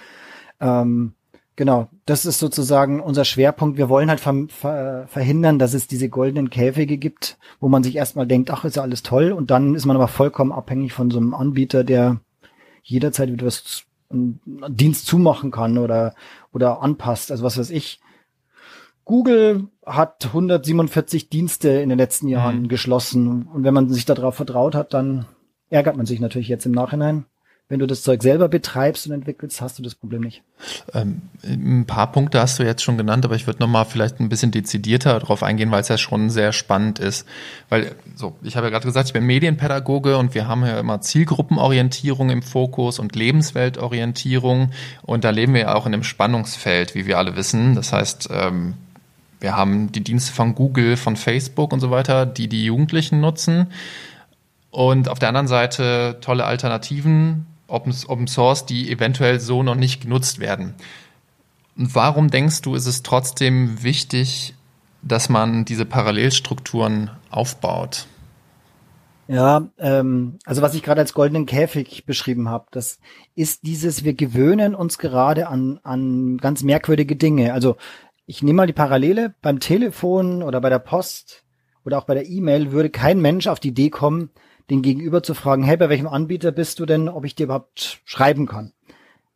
Ähm, 0.59 1.13
Genau, 1.57 1.87
das 2.05 2.25
ist 2.25 2.39
sozusagen 2.39 2.99
unser 2.99 3.23
Schwerpunkt. 3.23 3.77
Wir 3.77 3.87
wollen 3.87 4.09
halt 4.09 4.19
ver 4.19 4.47
ver 4.49 5.07
verhindern, 5.07 5.57
dass 5.57 5.73
es 5.73 5.87
diese 5.87 6.09
goldenen 6.09 6.49
Käfige 6.49 6.97
gibt, 6.97 7.37
wo 7.61 7.69
man 7.69 7.81
sich 7.81 7.95
erstmal 7.95 8.27
denkt, 8.27 8.51
ach, 8.51 8.65
ist 8.65 8.75
ja 8.75 8.81
alles 8.81 9.03
toll, 9.03 9.31
und 9.31 9.51
dann 9.51 9.73
ist 9.73 9.85
man 9.85 9.95
aber 9.95 10.09
vollkommen 10.09 10.51
abhängig 10.51 10.91
von 10.91 11.11
so 11.11 11.17
einem 11.17 11.33
Anbieter, 11.33 11.85
der 11.85 12.19
jederzeit 12.83 13.31
wieder 13.31 13.45
was 13.45 13.85
einen 14.09 14.41
Dienst 14.67 15.05
zumachen 15.05 15.51
kann 15.51 15.77
oder 15.77 16.13
oder 16.51 16.81
anpasst. 16.81 17.31
Also 17.31 17.43
was 17.43 17.57
weiß 17.57 17.69
ich. 17.69 18.01
Google 19.05 19.67
hat 19.85 20.25
147 20.25 21.29
Dienste 21.29 21.69
in 21.69 21.89
den 21.89 21.97
letzten 21.97 22.27
Jahren 22.27 22.63
mhm. 22.63 22.67
geschlossen 22.67 23.43
und 23.53 23.63
wenn 23.63 23.73
man 23.73 23.89
sich 23.89 24.05
darauf 24.05 24.35
vertraut 24.35 24.75
hat, 24.75 24.93
dann 24.93 25.25
ärgert 25.69 25.95
man 25.95 26.05
sich 26.05 26.19
natürlich 26.19 26.47
jetzt 26.47 26.65
im 26.65 26.71
Nachhinein 26.71 27.25
wenn 27.67 27.79
du 27.79 27.87
das 27.87 28.03
Zeug 28.03 28.21
selber 28.21 28.47
betreibst 28.47 29.07
und 29.07 29.13
entwickelst, 29.13 29.59
hast 29.59 29.79
du 29.79 29.83
das 29.83 29.95
Problem 29.95 30.21
nicht. 30.21 30.43
Ähm, 30.93 31.23
ein 31.43 31.85
paar 31.87 32.11
Punkte 32.11 32.39
hast 32.39 32.59
du 32.59 32.63
jetzt 32.63 32.83
schon 32.83 32.95
genannt, 32.95 33.25
aber 33.25 33.35
ich 33.35 33.47
würde 33.47 33.59
nochmal 33.59 33.85
vielleicht 33.85 34.19
ein 34.19 34.29
bisschen 34.29 34.51
dezidierter 34.51 35.19
darauf 35.19 35.41
eingehen, 35.41 35.71
weil 35.71 35.81
es 35.81 35.87
ja 35.87 35.97
schon 35.97 36.29
sehr 36.29 36.53
spannend 36.53 36.99
ist. 36.99 37.27
Weil, 37.69 37.95
so, 38.15 38.35
ich 38.43 38.55
habe 38.55 38.67
ja 38.67 38.71
gerade 38.71 38.85
gesagt, 38.85 39.07
ich 39.07 39.13
bin 39.13 39.25
Medienpädagoge 39.25 40.17
und 40.17 40.35
wir 40.35 40.47
haben 40.47 40.63
ja 40.63 40.79
immer 40.79 41.01
Zielgruppenorientierung 41.01 42.29
im 42.29 42.43
Fokus 42.43 42.99
und 42.99 43.15
Lebensweltorientierung. 43.15 44.69
Und 45.01 45.23
da 45.23 45.31
leben 45.31 45.55
wir 45.55 45.61
ja 45.61 45.75
auch 45.75 45.87
in 45.87 45.93
einem 45.95 46.03
Spannungsfeld, 46.03 46.93
wie 46.93 47.07
wir 47.07 47.17
alle 47.17 47.35
wissen. 47.35 47.73
Das 47.73 47.91
heißt, 47.91 48.29
ähm, 48.31 48.75
wir 49.39 49.57
haben 49.57 49.91
die 49.91 50.03
Dienste 50.03 50.33
von 50.33 50.53
Google, 50.53 50.97
von 50.97 51.15
Facebook 51.15 51.73
und 51.73 51.79
so 51.79 51.89
weiter, 51.89 52.27
die 52.27 52.47
die 52.47 52.65
Jugendlichen 52.65 53.21
nutzen. 53.21 53.67
und 54.69 55.09
auf 55.09 55.19
der 55.19 55.29
anderen 55.29 55.47
Seite 55.47 56.17
tolle 56.21 56.45
Alternativen, 56.45 57.47
Open, 57.67 57.93
Open 58.07 58.27
Source, 58.27 58.65
die 58.65 58.91
eventuell 58.91 59.39
so 59.39 59.63
noch 59.63 59.75
nicht 59.75 60.01
genutzt 60.01 60.39
werden. 60.39 60.75
Warum 61.75 62.29
denkst 62.29 62.61
du, 62.61 62.75
ist 62.75 62.85
es 62.85 63.03
trotzdem 63.03 63.83
wichtig, 63.83 64.53
dass 65.01 65.29
man 65.29 65.65
diese 65.65 65.85
Parallelstrukturen 65.85 67.11
aufbaut? 67.29 68.07
Ja, 69.27 69.69
ähm, 69.79 70.37
also 70.45 70.61
was 70.61 70.75
ich 70.75 70.83
gerade 70.83 71.01
als 71.01 71.13
goldenen 71.13 71.47
Käfig 71.47 72.05
beschrieben 72.05 72.47
habe, 72.47 72.67
das 72.71 72.99
ist 73.33 73.63
dieses, 73.63 74.03
wir 74.03 74.13
gewöhnen 74.13 74.75
uns 74.75 74.99
gerade 74.99 75.47
an, 75.47 75.79
an 75.83 76.37
ganz 76.37 76.61
merkwürdige 76.61 77.15
Dinge. 77.15 77.53
Also 77.53 77.75
ich 78.27 78.43
nehme 78.43 78.57
mal 78.57 78.67
die 78.67 78.73
Parallele, 78.73 79.33
beim 79.41 79.59
Telefon 79.59 80.43
oder 80.43 80.61
bei 80.61 80.69
der 80.69 80.79
Post 80.79 81.43
oder 81.83 81.97
auch 81.97 82.05
bei 82.05 82.13
der 82.13 82.27
E-Mail 82.27 82.71
würde 82.71 82.89
kein 82.89 83.19
Mensch 83.19 83.47
auf 83.47 83.59
die 83.59 83.69
Idee 83.69 83.89
kommen, 83.89 84.29
den 84.69 84.81
Gegenüber 84.81 85.23
zu 85.23 85.33
fragen, 85.33 85.63
hey, 85.63 85.77
bei 85.77 85.89
welchem 85.89 86.07
Anbieter 86.07 86.51
bist 86.51 86.79
du 86.79 86.85
denn, 86.85 87.09
ob 87.09 87.25
ich 87.25 87.35
dir 87.35 87.43
überhaupt 87.45 88.01
schreiben 88.05 88.47
kann? 88.47 88.73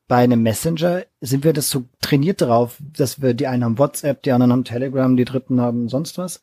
Bei 0.08 0.18
einem 0.18 0.42
Messenger 0.42 1.04
sind 1.22 1.44
wir 1.44 1.54
das 1.54 1.70
so 1.70 1.86
trainiert 2.02 2.42
darauf, 2.42 2.78
dass 2.80 3.22
wir 3.22 3.36
die 3.36 3.46
einen 3.46 3.64
haben 3.64 3.78
WhatsApp, 3.78 4.24
die 4.24 4.32
anderen 4.32 4.52
haben 4.52 4.64
Telegram, 4.64 5.16
die 5.16 5.26
dritten 5.26 5.62
haben 5.62 5.88
sonst 5.88 6.18
was. 6.18 6.42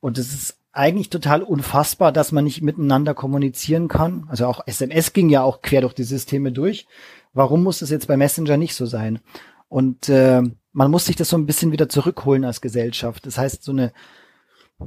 Und 0.00 0.18
es 0.18 0.34
ist 0.34 0.58
eigentlich 0.72 1.10
total 1.10 1.42
unfassbar, 1.42 2.10
dass 2.10 2.32
man 2.32 2.44
nicht 2.44 2.60
miteinander 2.60 3.14
kommunizieren 3.14 3.86
kann. 3.86 4.26
Also 4.28 4.46
auch 4.46 4.66
SMS 4.66 5.12
ging 5.12 5.30
ja 5.30 5.42
auch 5.42 5.62
quer 5.62 5.82
durch 5.82 5.94
die 5.94 6.02
Systeme 6.02 6.50
durch. 6.50 6.88
Warum 7.32 7.62
muss 7.62 7.78
das 7.78 7.90
jetzt 7.90 8.08
bei 8.08 8.16
Messenger 8.16 8.56
nicht 8.56 8.74
so 8.74 8.84
sein? 8.84 9.20
Und 9.68 10.08
äh, 10.08 10.42
man 10.72 10.90
muss 10.90 11.06
sich 11.06 11.14
das 11.14 11.28
so 11.28 11.36
ein 11.36 11.46
bisschen 11.46 11.70
wieder 11.70 11.88
zurückholen 11.88 12.44
als 12.44 12.60
Gesellschaft. 12.60 13.24
Das 13.26 13.38
heißt, 13.38 13.62
so 13.62 13.70
eine, 13.70 13.92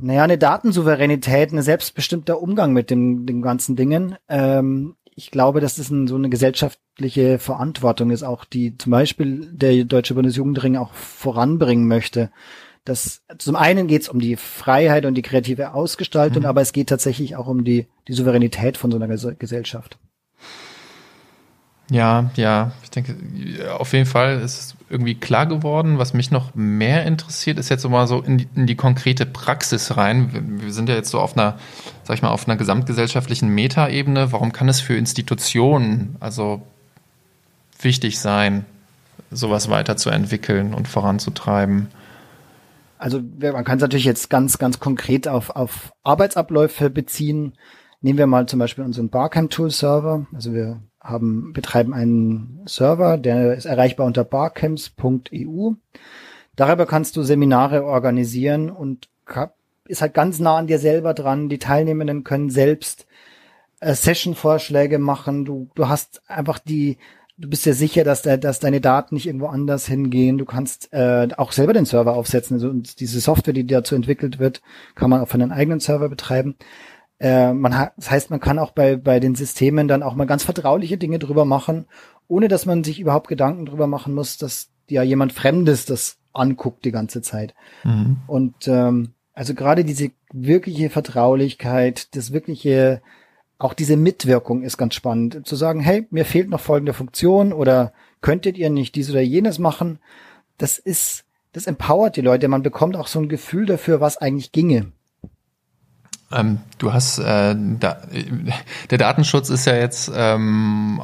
naja, 0.01 0.23
eine 0.23 0.37
Datensouveränität, 0.37 1.51
ein 1.51 1.61
selbstbestimmter 1.61 2.41
Umgang 2.41 2.73
mit 2.73 2.89
dem, 2.89 3.25
den 3.25 3.41
ganzen 3.41 3.75
Dingen. 3.75 4.15
Ähm, 4.29 4.95
ich 5.15 5.31
glaube, 5.31 5.61
dass 5.61 5.75
das 5.75 5.89
ein, 5.89 6.07
so 6.07 6.15
eine 6.15 6.29
gesellschaftliche 6.29 7.39
Verantwortung 7.39 8.11
ist, 8.11 8.23
auch 8.23 8.45
die 8.45 8.77
zum 8.77 8.91
Beispiel 8.91 9.49
der 9.51 9.83
Deutsche 9.83 10.13
Bundesjugendring 10.13 10.77
auch 10.77 10.93
voranbringen 10.93 11.87
möchte. 11.87 12.29
Das, 12.85 13.21
zum 13.37 13.55
einen 13.55 13.87
geht 13.87 14.03
es 14.03 14.09
um 14.09 14.19
die 14.19 14.35
Freiheit 14.35 15.05
und 15.05 15.15
die 15.15 15.21
kreative 15.21 15.73
Ausgestaltung, 15.73 16.43
mhm. 16.43 16.49
aber 16.49 16.61
es 16.61 16.71
geht 16.71 16.87
tatsächlich 16.87 17.35
auch 17.35 17.47
um 17.47 17.63
die, 17.63 17.87
die 18.07 18.13
Souveränität 18.13 18.77
von 18.77 18.91
so 18.91 18.97
einer 18.97 19.07
Gesellschaft. 19.07 19.97
Ja, 21.89 22.31
ja, 22.35 22.71
ich 22.83 22.91
denke, 22.91 23.15
auf 23.77 23.93
jeden 23.93 24.05
Fall 24.05 24.41
ist 24.41 24.59
es 24.59 24.75
irgendwie 24.89 25.15
klar 25.15 25.45
geworden. 25.45 25.97
Was 25.97 26.13
mich 26.13 26.31
noch 26.31 26.53
mehr 26.53 27.05
interessiert, 27.05 27.57
ist 27.59 27.69
jetzt 27.69 27.81
so 27.81 27.89
mal 27.89 28.07
so 28.07 28.21
in 28.21 28.39
die, 28.39 28.47
in 28.55 28.67
die 28.67 28.75
konkrete 28.75 29.25
Praxis 29.25 29.95
rein. 29.95 30.59
Wir 30.61 30.73
sind 30.73 30.89
ja 30.89 30.95
jetzt 30.95 31.09
so 31.09 31.19
auf 31.19 31.37
einer, 31.37 31.57
sag 32.03 32.15
ich 32.15 32.21
mal, 32.21 32.29
auf 32.29 32.47
einer 32.47 32.57
gesamtgesellschaftlichen 32.57 33.49
Metaebene. 33.49 34.33
Warum 34.33 34.51
kann 34.51 34.67
es 34.67 34.81
für 34.81 34.95
Institutionen 34.95 36.17
also 36.19 36.61
wichtig 37.79 38.19
sein, 38.19 38.65
sowas 39.31 39.69
weiterzuentwickeln 39.69 40.73
und 40.73 40.89
voranzutreiben? 40.89 41.87
Also 42.97 43.21
man 43.21 43.63
kann 43.63 43.77
es 43.77 43.81
natürlich 43.81 44.05
jetzt 44.05 44.29
ganz, 44.29 44.57
ganz 44.57 44.79
konkret 44.79 45.27
auf, 45.27 45.51
auf 45.51 45.93
Arbeitsabläufe 46.03 46.89
beziehen. 46.89 47.53
Nehmen 48.01 48.17
wir 48.17 48.27
mal 48.27 48.45
zum 48.47 48.59
Beispiel 48.59 48.83
unseren 48.83 49.09
Barcamp-Tool-Server. 49.09 50.25
Also 50.33 50.53
wir 50.53 50.81
haben, 51.09 51.53
betreiben 51.53 51.93
einen 51.93 52.61
Server, 52.65 53.17
der 53.17 53.55
ist 53.55 53.65
erreichbar 53.65 54.05
unter 54.05 54.23
barcamps.eu. 54.23 55.71
Darüber 56.55 56.85
kannst 56.85 57.15
du 57.15 57.23
Seminare 57.23 57.83
organisieren 57.83 58.69
und 58.69 59.09
ist 59.87 60.01
halt 60.01 60.13
ganz 60.13 60.39
nah 60.39 60.57
an 60.57 60.67
dir 60.67 60.79
selber 60.79 61.13
dran. 61.13 61.49
Die 61.49 61.59
Teilnehmenden 61.59 62.23
können 62.23 62.49
selbst 62.49 63.07
äh, 63.79 63.93
Session-Vorschläge 63.93 64.99
machen. 64.99 65.45
Du, 65.45 65.69
du 65.75 65.87
hast 65.87 66.21
einfach 66.27 66.59
die, 66.59 66.97
du 67.37 67.49
bist 67.49 67.65
ja 67.65 67.73
sicher, 67.73 68.03
dass, 68.03 68.21
der, 68.21 68.37
dass 68.37 68.59
deine 68.59 68.81
Daten 68.81 69.15
nicht 69.15 69.27
irgendwo 69.27 69.47
anders 69.47 69.85
hingehen. 69.87 70.37
Du 70.37 70.45
kannst 70.45 70.91
äh, 70.93 71.27
auch 71.37 71.51
selber 71.51 71.73
den 71.73 71.85
Server 71.85 72.15
aufsetzen. 72.15 72.55
Also 72.55 72.73
diese 72.73 73.19
Software, 73.19 73.53
die 73.53 73.65
dazu 73.65 73.95
entwickelt 73.95 74.39
wird, 74.39 74.61
kann 74.95 75.09
man 75.09 75.21
auf 75.21 75.33
einen 75.33 75.51
eigenen 75.51 75.79
Server 75.79 76.09
betreiben. 76.09 76.55
Äh, 77.19 77.53
man 77.53 77.77
hat, 77.77 77.93
das 77.97 78.11
heißt, 78.11 78.29
man 78.29 78.39
kann 78.39 78.59
auch 78.59 78.71
bei, 78.71 78.95
bei 78.95 79.19
den 79.19 79.35
Systemen 79.35 79.87
dann 79.87 80.03
auch 80.03 80.15
mal 80.15 80.25
ganz 80.25 80.43
vertrauliche 80.43 80.97
Dinge 80.97 81.19
drüber 81.19 81.45
machen, 81.45 81.85
ohne 82.27 82.47
dass 82.47 82.65
man 82.65 82.83
sich 82.83 82.99
überhaupt 82.99 83.27
Gedanken 83.27 83.65
drüber 83.65 83.87
machen 83.87 84.13
muss, 84.13 84.37
dass 84.37 84.69
ja 84.89 85.03
jemand 85.03 85.33
Fremdes 85.33 85.85
das 85.85 86.17
anguckt 86.33 86.85
die 86.85 86.91
ganze 86.91 87.21
Zeit. 87.21 87.55
Mhm. 87.83 88.17
Und 88.27 88.67
ähm, 88.67 89.13
also 89.33 89.53
gerade 89.53 89.83
diese 89.83 90.11
wirkliche 90.31 90.89
Vertraulichkeit, 90.89 92.15
das 92.15 92.33
wirkliche 92.33 93.01
auch 93.59 93.73
diese 93.73 93.97
Mitwirkung 93.97 94.61
ist 94.61 94.77
ganz 94.77 94.93
spannend. 94.93 95.47
Zu 95.47 95.55
sagen, 95.55 95.79
hey, 95.79 96.07
mir 96.11 96.25
fehlt 96.25 96.49
noch 96.49 96.59
folgende 96.59 96.93
Funktion 96.93 97.53
oder 97.53 97.91
könntet 98.21 98.57
ihr 98.57 98.69
nicht 98.69 98.95
dies 98.95 99.09
oder 99.09 99.21
jenes 99.21 99.57
machen? 99.57 99.99
Das 100.57 100.77
ist, 100.77 101.25
das 101.53 101.67
empowert 101.67 102.15
die 102.15 102.21
Leute. 102.21 102.47
Man 102.47 102.61
bekommt 102.61 102.95
auch 102.95 103.07
so 103.07 103.19
ein 103.19 103.29
Gefühl 103.29 103.65
dafür, 103.65 103.99
was 103.99 104.17
eigentlich 104.17 104.51
ginge. 104.51 104.91
Ähm, 106.31 106.59
du 106.77 106.93
hast, 106.93 107.19
äh, 107.19 107.55
da, 107.79 107.97
der 108.89 108.97
Datenschutz 108.97 109.49
ist 109.49 109.65
ja 109.65 109.75
jetzt 109.75 110.11
ähm, 110.13 111.01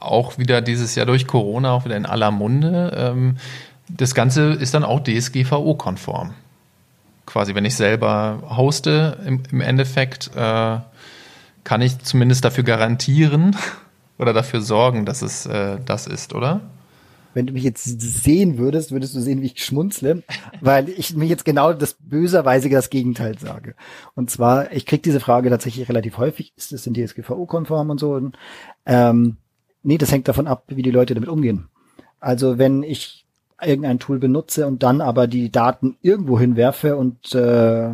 auch 0.00 0.38
wieder 0.38 0.60
dieses 0.60 0.94
Jahr 0.94 1.06
durch 1.06 1.26
Corona 1.26 1.72
auch 1.72 1.84
wieder 1.84 1.96
in 1.96 2.06
aller 2.06 2.30
Munde. 2.30 2.92
Ähm, 2.94 3.36
das 3.88 4.14
Ganze 4.14 4.52
ist 4.52 4.74
dann 4.74 4.84
auch 4.84 5.00
DSGVO-konform. 5.02 6.34
Quasi, 7.24 7.54
wenn 7.54 7.64
ich 7.64 7.76
selber 7.76 8.42
hoste, 8.56 9.18
im, 9.26 9.42
im 9.50 9.60
Endeffekt 9.60 10.30
äh, 10.34 10.78
kann 11.64 11.82
ich 11.82 11.98
zumindest 11.98 12.44
dafür 12.44 12.64
garantieren 12.64 13.56
oder 14.18 14.32
dafür 14.32 14.60
sorgen, 14.60 15.06
dass 15.06 15.22
es 15.22 15.46
äh, 15.46 15.78
das 15.84 16.06
ist, 16.06 16.34
oder? 16.34 16.60
Wenn 17.34 17.46
du 17.46 17.52
mich 17.52 17.62
jetzt 17.62 17.84
sehen 17.84 18.58
würdest, 18.58 18.90
würdest 18.90 19.14
du 19.14 19.20
sehen, 19.20 19.42
wie 19.42 19.46
ich 19.46 19.64
schmunzle, 19.64 20.22
weil 20.60 20.88
ich 20.88 21.14
mir 21.14 21.26
jetzt 21.26 21.44
genau 21.44 21.72
das 21.72 21.94
böserweise 21.94 22.68
das 22.68 22.90
Gegenteil 22.90 23.38
sage. 23.38 23.74
Und 24.14 24.30
zwar, 24.30 24.72
ich 24.72 24.86
kriege 24.86 25.02
diese 25.02 25.20
Frage 25.20 25.50
tatsächlich 25.50 25.88
relativ 25.88 26.18
häufig, 26.18 26.52
ist 26.56 26.72
das 26.72 26.86
in 26.86 26.94
DSGVO-konform 26.94 27.90
und 27.90 28.00
so? 28.00 28.12
Und, 28.12 28.36
ähm, 28.86 29.36
nee, 29.82 29.98
das 29.98 30.10
hängt 30.10 30.28
davon 30.28 30.46
ab, 30.46 30.64
wie 30.68 30.82
die 30.82 30.90
Leute 30.90 31.14
damit 31.14 31.28
umgehen. 31.28 31.68
Also 32.20 32.58
wenn 32.58 32.82
ich 32.82 33.26
irgendein 33.60 33.98
Tool 33.98 34.18
benutze 34.18 34.66
und 34.66 34.82
dann 34.82 35.00
aber 35.00 35.26
die 35.26 35.50
Daten 35.50 35.96
irgendwo 36.02 36.38
hinwerfe 36.38 36.96
und 36.96 37.34
äh, 37.34 37.90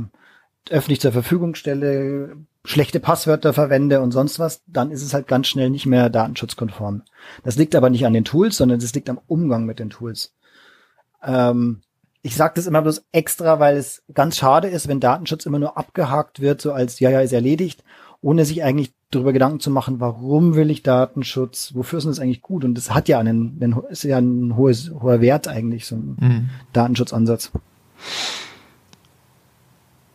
öffentlich 0.70 1.00
zur 1.00 1.12
Verfügung 1.12 1.54
stelle, 1.54 2.36
schlechte 2.64 2.98
Passwörter 2.98 3.52
verwende 3.52 4.00
und 4.00 4.12
sonst 4.12 4.38
was, 4.38 4.62
dann 4.66 4.90
ist 4.90 5.02
es 5.02 5.12
halt 5.12 5.28
ganz 5.28 5.46
schnell 5.46 5.68
nicht 5.68 5.86
mehr 5.86 6.08
datenschutzkonform. 6.08 7.02
Das 7.42 7.56
liegt 7.56 7.74
aber 7.74 7.90
nicht 7.90 8.06
an 8.06 8.14
den 8.14 8.24
Tools, 8.24 8.56
sondern 8.56 8.78
es 8.78 8.94
liegt 8.94 9.10
am 9.10 9.20
Umgang 9.26 9.66
mit 9.66 9.78
den 9.78 9.90
Tools. 9.90 10.34
Ähm, 11.22 11.82
ich 12.22 12.36
sage 12.36 12.54
das 12.56 12.66
immer 12.66 12.80
bloß 12.80 13.04
extra, 13.12 13.60
weil 13.60 13.76
es 13.76 14.02
ganz 14.14 14.38
schade 14.38 14.68
ist, 14.68 14.88
wenn 14.88 14.98
Datenschutz 14.98 15.44
immer 15.44 15.58
nur 15.58 15.76
abgehakt 15.76 16.40
wird, 16.40 16.62
so 16.62 16.72
als 16.72 16.98
ja, 17.00 17.10
ja, 17.10 17.20
ist 17.20 17.34
erledigt, 17.34 17.84
ohne 18.22 18.46
sich 18.46 18.64
eigentlich 18.64 18.94
darüber 19.10 19.34
Gedanken 19.34 19.60
zu 19.60 19.70
machen, 19.70 20.00
warum 20.00 20.54
will 20.54 20.70
ich 20.70 20.82
Datenschutz, 20.82 21.72
wofür 21.74 21.98
ist 21.98 22.06
das 22.06 22.18
eigentlich 22.18 22.40
gut? 22.40 22.64
Und 22.64 22.76
das 22.76 22.94
hat 22.94 23.08
ja 23.08 23.18
einen, 23.18 23.58
einen 23.60 23.78
ist 23.90 24.04
ja 24.04 24.16
ein 24.16 24.56
hohes, 24.56 24.90
hoher 24.90 25.20
Wert 25.20 25.48
eigentlich, 25.48 25.86
so 25.86 25.96
ein 25.96 26.16
mhm. 26.18 26.50
Datenschutzansatz. 26.72 27.52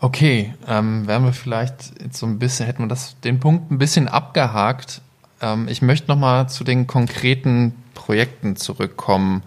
Okay, 0.02 0.54
ähm, 0.68 1.08
wären 1.08 1.26
wir 1.26 1.34
vielleicht 1.34 2.02
jetzt 2.02 2.18
so 2.18 2.26
ein 2.26 2.40
bisschen, 2.40 2.66
hätten 2.66 2.84
wir 2.84 2.88
das, 2.88 3.20
den 3.22 3.40
Punkt 3.40 3.70
ein 3.70 3.78
bisschen 3.78 4.08
abgehakt. 4.08 5.02
Ähm, 5.42 5.68
ich 5.68 5.82
möchte 5.82 6.08
nochmal 6.08 6.48
zu 6.48 6.64
den 6.64 6.88
konkreten 6.88 7.74
Projekten 7.96 8.56
zurückkommen. 8.56 9.44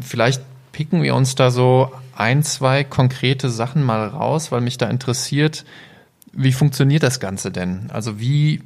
Vielleicht 0.00 0.42
picken 0.70 1.02
wir 1.02 1.16
uns 1.16 1.34
da 1.34 1.50
so 1.50 1.90
ein, 2.16 2.44
zwei 2.44 2.84
konkrete 2.84 3.50
Sachen 3.50 3.82
mal 3.82 4.06
raus, 4.06 4.52
weil 4.52 4.60
mich 4.60 4.78
da 4.78 4.88
interessiert, 4.88 5.64
wie 6.32 6.52
funktioniert 6.52 7.02
das 7.02 7.18
Ganze 7.18 7.50
denn? 7.50 7.90
Also 7.90 8.20
wie, 8.20 8.62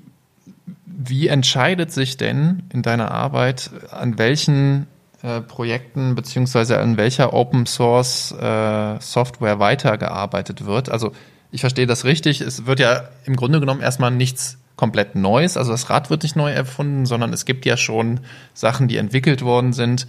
wie 0.84 1.28
entscheidet 1.28 1.90
sich 1.90 2.18
denn 2.18 2.64
in 2.72 2.82
deiner 2.82 3.10
Arbeit, 3.10 3.70
an 3.90 4.18
welchen 4.18 4.86
äh, 5.22 5.40
Projekten 5.40 6.14
beziehungsweise 6.14 6.78
an 6.78 6.96
welcher 6.96 7.32
Open 7.32 7.66
Source 7.66 8.32
äh, 8.32 9.00
Software 9.00 9.58
weitergearbeitet 9.58 10.66
wird. 10.66 10.90
Also 10.90 11.12
ich 11.50 11.60
verstehe 11.60 11.86
das 11.86 12.04
richtig. 12.04 12.40
Es 12.40 12.66
wird 12.66 12.80
ja 12.80 13.08
im 13.24 13.36
Grunde 13.36 13.60
genommen 13.60 13.80
erstmal 13.80 14.10
nichts 14.10 14.58
komplett 14.76 15.14
Neues. 15.14 15.56
Also 15.56 15.72
das 15.72 15.88
Rad 15.88 16.10
wird 16.10 16.22
nicht 16.22 16.36
neu 16.36 16.52
erfunden, 16.52 17.06
sondern 17.06 17.32
es 17.32 17.44
gibt 17.44 17.64
ja 17.64 17.76
schon 17.76 18.20
Sachen, 18.54 18.88
die 18.88 18.98
entwickelt 18.98 19.42
worden 19.42 19.72
sind. 19.72 20.06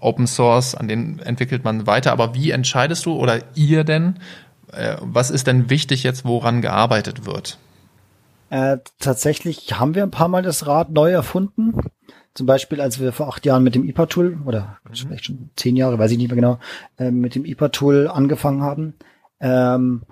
Open 0.00 0.26
Source, 0.26 0.74
an 0.74 0.88
denen 0.88 1.20
entwickelt 1.20 1.64
man 1.64 1.86
weiter. 1.86 2.12
Aber 2.12 2.34
wie 2.34 2.50
entscheidest 2.50 3.06
du 3.06 3.14
oder 3.14 3.40
ihr 3.54 3.84
denn, 3.84 4.18
äh, 4.72 4.96
was 5.00 5.30
ist 5.30 5.46
denn 5.46 5.70
wichtig 5.70 6.02
jetzt, 6.02 6.24
woran 6.24 6.62
gearbeitet 6.62 7.26
wird? 7.26 7.58
Äh, 8.50 8.78
tatsächlich 8.98 9.78
haben 9.78 9.94
wir 9.94 10.02
ein 10.02 10.10
paar 10.10 10.28
Mal 10.28 10.42
das 10.42 10.66
Rad 10.66 10.90
neu 10.90 11.10
erfunden. 11.10 11.74
Zum 12.34 12.46
Beispiel, 12.46 12.80
als 12.80 13.00
wir 13.00 13.12
vor 13.12 13.28
acht 13.28 13.46
Jahren 13.46 13.62
mit 13.62 13.74
dem 13.74 13.88
IPA-Tool, 13.88 14.38
oder 14.44 14.78
mhm. 14.84 14.94
vielleicht 14.94 15.24
schon 15.26 15.50
zehn 15.56 15.76
Jahre, 15.76 15.98
weiß 15.98 16.10
ich 16.10 16.18
nicht 16.18 16.28
mehr 16.28 16.36
genau, 16.36 16.58
äh, 16.98 17.10
mit 17.10 17.34
dem 17.34 17.44
IPA-Tool 17.44 18.08
angefangen 18.08 18.62
haben, 18.62 18.94
ähm, 19.40 20.02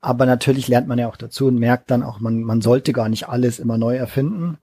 Aber 0.00 0.26
natürlich 0.26 0.66
lernt 0.68 0.88
man 0.88 0.98
ja 0.98 1.08
auch 1.08 1.16
dazu 1.16 1.46
und 1.46 1.58
merkt 1.58 1.90
dann 1.90 2.02
auch, 2.02 2.18
man, 2.18 2.42
man 2.42 2.60
sollte 2.60 2.92
gar 2.92 3.08
nicht 3.08 3.28
alles 3.28 3.60
immer 3.60 3.78
neu 3.78 3.96
erfinden. 3.96 4.58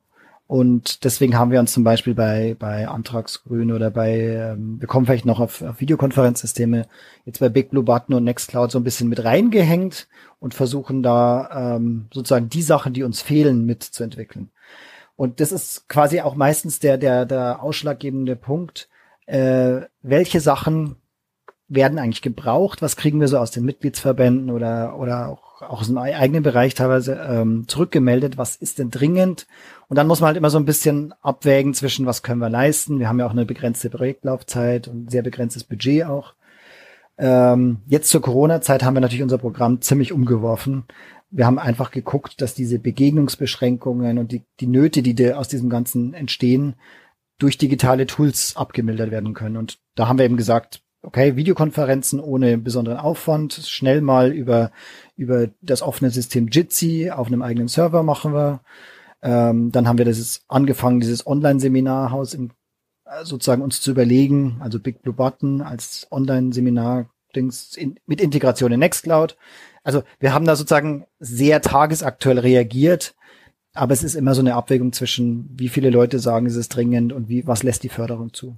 Und 0.47 1.03
deswegen 1.05 1.37
haben 1.37 1.51
wir 1.51 1.59
uns 1.59 1.71
zum 1.73 1.83
Beispiel 1.83 2.15
bei, 2.15 2.55
bei 2.59 2.87
Antragsgrün 2.87 3.71
oder 3.71 3.91
bei, 3.91 4.19
ähm, 4.19 4.81
wir 4.81 4.87
kommen 4.87 5.05
vielleicht 5.05 5.25
noch 5.25 5.39
auf, 5.39 5.61
auf 5.61 5.79
Videokonferenzsysteme, 5.79 6.87
jetzt 7.25 7.39
bei 7.39 7.49
Big 7.49 7.69
Blue 7.69 7.83
Button 7.83 8.15
und 8.15 8.23
Nextcloud 8.25 8.71
so 8.71 8.79
ein 8.79 8.83
bisschen 8.83 9.09
mit 9.09 9.23
reingehängt 9.23 10.07
und 10.39 10.53
versuchen 10.55 11.03
da 11.03 11.75
ähm, 11.75 12.07
sozusagen 12.13 12.49
die 12.49 12.63
Sachen, 12.63 12.93
die 12.93 13.03
uns 13.03 13.21
fehlen, 13.21 13.65
mitzuentwickeln. 13.65 14.49
Und 15.19 15.41
das 15.41 15.51
ist 15.51 15.89
quasi 15.89 16.21
auch 16.21 16.35
meistens 16.35 16.79
der, 16.79 16.97
der, 16.97 17.25
der 17.25 17.61
ausschlaggebende 17.61 18.37
Punkt, 18.37 18.87
äh, 19.25 19.81
welche 20.01 20.39
Sachen 20.39 20.95
werden 21.67 21.99
eigentlich 21.99 22.21
gebraucht, 22.21 22.81
was 22.81 22.95
kriegen 22.95 23.19
wir 23.19 23.27
so 23.27 23.37
aus 23.37 23.51
den 23.51 23.65
Mitgliedsverbänden 23.65 24.49
oder, 24.49 24.97
oder 24.97 25.27
auch 25.27 25.49
auch 25.61 25.81
aus 25.81 25.87
dem 25.87 25.97
eigenen 25.97 26.41
Bereich 26.41 26.73
teilweise 26.73 27.15
ähm, 27.15 27.67
zurückgemeldet, 27.67 28.37
was 28.37 28.55
ist 28.55 28.79
denn 28.79 28.91
dringend? 28.91 29.45
Und 29.89 29.97
dann 29.97 30.07
muss 30.07 30.21
man 30.21 30.27
halt 30.27 30.37
immer 30.37 30.49
so 30.49 30.57
ein 30.57 30.63
bisschen 30.63 31.13
abwägen 31.21 31.73
zwischen, 31.73 32.05
was 32.05 32.23
können 32.23 32.39
wir 32.39 32.49
leisten. 32.49 32.99
Wir 32.99 33.09
haben 33.09 33.19
ja 33.19 33.25
auch 33.25 33.31
eine 33.31 33.45
begrenzte 33.45 33.89
Projektlaufzeit 33.89 34.87
und 34.87 35.11
sehr 35.11 35.21
begrenztes 35.21 35.65
Budget 35.65 36.05
auch. 36.05 36.33
Ähm, 37.17 37.79
jetzt 37.87 38.09
zur 38.09 38.21
Corona-Zeit 38.21 38.83
haben 38.83 38.93
wir 38.93 39.01
natürlich 39.01 39.23
unser 39.23 39.37
Programm 39.37 39.81
ziemlich 39.81 40.13
umgeworfen. 40.13 40.85
Wir 41.31 41.45
haben 41.45 41.59
einfach 41.59 41.91
geguckt, 41.91 42.41
dass 42.41 42.55
diese 42.55 42.79
Begegnungsbeschränkungen 42.79 44.17
und 44.17 44.31
die, 44.31 44.43
die 44.59 44.67
Nöte, 44.67 45.01
die 45.03 45.33
aus 45.33 45.47
diesem 45.47 45.69
Ganzen 45.69 46.13
entstehen, 46.13 46.75
durch 47.37 47.57
digitale 47.57 48.05
Tools 48.05 48.55
abgemildert 48.55 49.11
werden 49.11 49.33
können. 49.33 49.57
Und 49.57 49.79
da 49.95 50.07
haben 50.07 50.17
wir 50.17 50.25
eben 50.25 50.37
gesagt, 50.37 50.81
okay, 51.01 51.35
Videokonferenzen 51.35 52.19
ohne 52.19 52.57
besonderen 52.57 52.97
Aufwand, 52.97 53.53
schnell 53.53 54.01
mal 54.01 54.31
über, 54.31 54.71
über 55.15 55.47
das 55.61 55.81
offene 55.81 56.11
System 56.11 56.47
Jitsi 56.47 57.11
auf 57.11 57.27
einem 57.27 57.41
eigenen 57.41 57.67
Server 57.67 58.03
machen 58.03 58.33
wir. 58.33 58.61
Ähm, 59.21 59.71
dann 59.71 59.87
haben 59.87 59.97
wir 59.97 60.05
das 60.05 60.41
angefangen, 60.47 60.99
dieses 60.99 61.25
Online-Seminarhaus 61.25 62.33
im, 62.33 62.51
äh, 63.05 63.23
sozusagen 63.23 63.61
uns 63.61 63.81
zu 63.81 63.91
überlegen, 63.91 64.57
also 64.61 64.79
Big 64.79 65.01
Blue 65.01 65.15
Button 65.15 65.61
als 65.61 66.07
Online-Seminar-Dings 66.11 67.75
in, 67.75 67.99
mit 68.05 68.21
Integration 68.21 68.71
in 68.71 68.79
Nextcloud. 68.79 69.37
Also 69.89 70.03
wir 70.19 70.35
haben 70.35 70.45
da 70.45 70.55
sozusagen 70.55 71.07
sehr 71.19 71.63
tagesaktuell 71.63 72.37
reagiert, 72.37 73.15
aber 73.73 73.91
es 73.91 74.03
ist 74.03 74.13
immer 74.13 74.35
so 74.35 74.41
eine 74.41 74.53
Abwägung 74.53 74.93
zwischen, 74.93 75.49
wie 75.57 75.67
viele 75.67 75.89
Leute 75.89 76.19
sagen, 76.19 76.45
es 76.45 76.55
ist 76.55 76.69
dringend 76.69 77.11
und 77.11 77.27
wie, 77.27 77.47
was 77.47 77.63
lässt 77.63 77.81
die 77.81 77.89
Förderung 77.89 78.31
zu. 78.31 78.55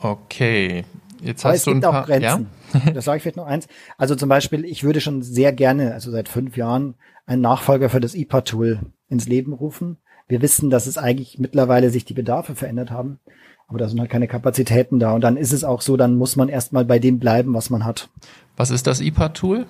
Okay. 0.00 0.86
Jetzt 1.20 1.44
Aber 1.44 1.52
hast 1.52 1.58
es 1.58 1.64
du 1.64 1.72
gibt 1.72 1.84
ein 1.84 1.90
paar, 1.90 2.02
auch 2.02 2.06
Grenzen. 2.06 2.46
Ja? 2.86 2.92
das 2.92 3.04
sage 3.04 3.18
ich 3.18 3.22
vielleicht 3.22 3.36
noch 3.36 3.44
eins. 3.44 3.68
Also 3.98 4.14
zum 4.14 4.30
Beispiel, 4.30 4.64
ich 4.64 4.84
würde 4.84 5.02
schon 5.02 5.20
sehr 5.20 5.52
gerne, 5.52 5.92
also 5.92 6.10
seit 6.10 6.30
fünf 6.30 6.56
Jahren, 6.56 6.94
einen 7.26 7.42
Nachfolger 7.42 7.90
für 7.90 8.00
das 8.00 8.14
IPA-Tool 8.14 8.78
ins 9.10 9.28
Leben 9.28 9.52
rufen. 9.52 9.98
Wir 10.28 10.42
wissen, 10.42 10.70
dass 10.70 10.86
es 10.86 10.98
eigentlich 10.98 11.38
mittlerweile 11.38 11.90
sich 11.90 12.04
die 12.04 12.14
Bedarfe 12.14 12.54
verändert 12.54 12.90
haben. 12.90 13.18
Aber 13.66 13.78
da 13.78 13.88
sind 13.88 14.00
halt 14.00 14.10
keine 14.10 14.28
Kapazitäten 14.28 14.98
da. 14.98 15.12
Und 15.12 15.22
dann 15.22 15.36
ist 15.36 15.52
es 15.52 15.64
auch 15.64 15.80
so, 15.80 15.96
dann 15.96 16.16
muss 16.16 16.36
man 16.36 16.48
erstmal 16.48 16.84
bei 16.84 16.98
dem 16.98 17.18
bleiben, 17.18 17.54
was 17.54 17.70
man 17.70 17.84
hat. 17.84 18.08
Was 18.56 18.70
ist 18.70 18.86
das 18.86 19.00
IPA-Tool? 19.00 19.66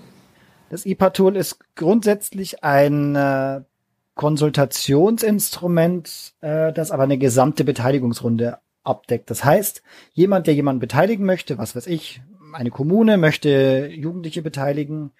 Das 0.70 0.84
IPA-Tool 0.84 1.36
ist 1.36 1.58
grundsätzlich 1.74 2.62
ein 2.62 3.16
äh, 3.16 3.62
Konsultationsinstrument, 4.14 6.34
äh, 6.40 6.72
das 6.72 6.90
aber 6.90 7.04
eine 7.04 7.18
gesamte 7.18 7.64
Beteiligungsrunde 7.64 8.58
abdeckt. 8.84 9.30
Das 9.30 9.44
heißt, 9.44 9.82
jemand, 10.12 10.46
der 10.46 10.54
jemanden 10.54 10.80
beteiligen 10.80 11.24
möchte, 11.24 11.58
was 11.58 11.76
weiß 11.76 11.86
ich, 11.86 12.20
eine 12.52 12.70
Kommune 12.70 13.16
möchte 13.16 13.90
Jugendliche 13.92 14.42
beteiligen, 14.42 15.12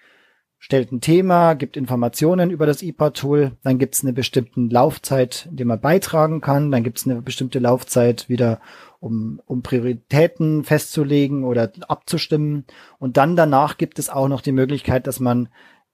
stellt 0.59 0.91
ein 0.91 1.01
Thema, 1.01 1.53
gibt 1.53 1.77
Informationen 1.77 2.51
über 2.51 2.65
das 2.65 2.83
IPA-Tool, 2.83 3.53
dann 3.63 3.79
gibt 3.79 3.95
es 3.95 4.03
eine 4.03 4.11
bestimmte 4.11 4.59
Laufzeit, 4.59 5.47
in 5.49 5.55
der 5.55 5.65
man 5.65 5.79
beitragen 5.79 6.41
kann, 6.41 6.69
dann 6.69 6.83
gibt 6.83 6.99
es 6.99 7.05
eine 7.07 7.21
bestimmte 7.21 7.59
Laufzeit 7.59 8.27
wieder, 8.27 8.59
um, 8.99 9.41
um 9.45 9.63
Prioritäten 9.63 10.65
festzulegen 10.65 11.45
oder 11.45 11.71
abzustimmen. 11.87 12.65
Und 12.99 13.15
dann 13.15 13.37
danach 13.37 13.77
gibt 13.77 13.97
es 13.99 14.09
auch 14.09 14.27
noch 14.27 14.41
die 14.41 14.51
Möglichkeit, 14.51 15.07
dass 15.07 15.21
man 15.21 15.47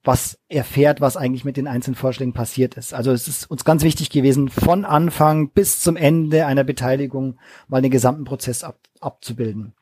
was 0.04 0.39
erfährt, 0.49 0.99
was 1.01 1.17
eigentlich 1.17 1.45
mit 1.45 1.58
den 1.58 1.67
einzelnen 1.67 1.95
Vorschlägen 1.95 2.34
passiert 2.34 2.75
ist. 2.75 2.93
Also 2.93 3.12
es 3.12 3.28
ist 3.28 3.49
uns 3.49 3.65
ganz 3.65 3.84
wichtig 3.84 4.10
gewesen, 4.10 4.49
von 4.49 4.84
Anfang 4.84 5.49
bis 5.49 5.80
zum 5.80 5.95
Ende 5.95 6.45
einer 6.47 6.63
Beteiligung 6.63 7.38
mal 7.67 7.82
den 7.82 7.91
gesamten 7.91 8.23
Prozess 8.23 8.63
ab, 8.63 8.80
abzubilden. 8.99 9.73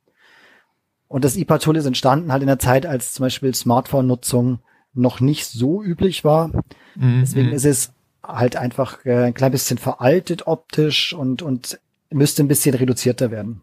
Und 1.08 1.24
das 1.24 1.38
IPA-Tool 1.38 1.78
ist 1.78 1.86
entstanden 1.86 2.32
halt 2.32 2.42
in 2.42 2.48
der 2.48 2.60
Zeit, 2.60 2.86
als 2.86 3.14
zum 3.14 3.26
Beispiel 3.26 3.54
Smartphone-Nutzung 3.54 4.60
noch 4.94 5.20
nicht 5.20 5.46
so 5.46 5.84
üblich 5.84 6.24
war. 6.24 6.50
Mhm. 6.96 7.22
Deswegen 7.22 7.52
ist 7.52 7.66
es 7.66 7.92
halt 8.24 8.56
einfach 8.56 9.06
äh, 9.06 9.26
ein 9.26 9.34
klein 9.34 9.52
bisschen 9.52 9.78
veraltet 9.78 10.48
optisch 10.48 11.14
und, 11.14 11.42
und 11.42 11.80
müsste 12.10 12.44
ein 12.44 12.48
bisschen 12.48 12.76
reduzierter 12.76 13.32
werden. 13.32 13.62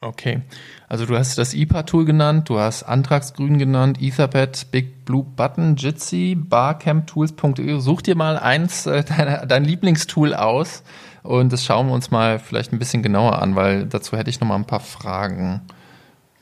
Okay, 0.00 0.42
also 0.88 1.06
du 1.06 1.16
hast 1.16 1.38
das 1.38 1.54
IPA-Tool 1.54 2.04
genannt, 2.04 2.50
du 2.50 2.58
hast 2.58 2.82
Antragsgrün 2.82 3.58
genannt, 3.58 3.96
Etherpad, 4.00 4.70
Big 4.70 5.06
Blue 5.06 5.24
Button, 5.24 5.76
Jitsi, 5.76 6.36
Barcamptools.eu. 6.38 7.80
Such 7.80 8.02
dir 8.02 8.14
mal 8.14 8.38
eins, 8.38 8.86
äh, 8.86 9.02
dein, 9.04 9.48
dein 9.48 9.64
Lieblingstool 9.64 10.34
aus 10.34 10.82
und 11.22 11.52
das 11.52 11.64
schauen 11.64 11.88
wir 11.88 11.94
uns 11.94 12.10
mal 12.10 12.38
vielleicht 12.38 12.72
ein 12.72 12.78
bisschen 12.78 13.02
genauer 13.02 13.40
an, 13.40 13.56
weil 13.56 13.86
dazu 13.86 14.16
hätte 14.16 14.30
ich 14.30 14.38
noch 14.38 14.48
mal 14.48 14.56
ein 14.56 14.66
paar 14.66 14.80
Fragen. 14.80 15.62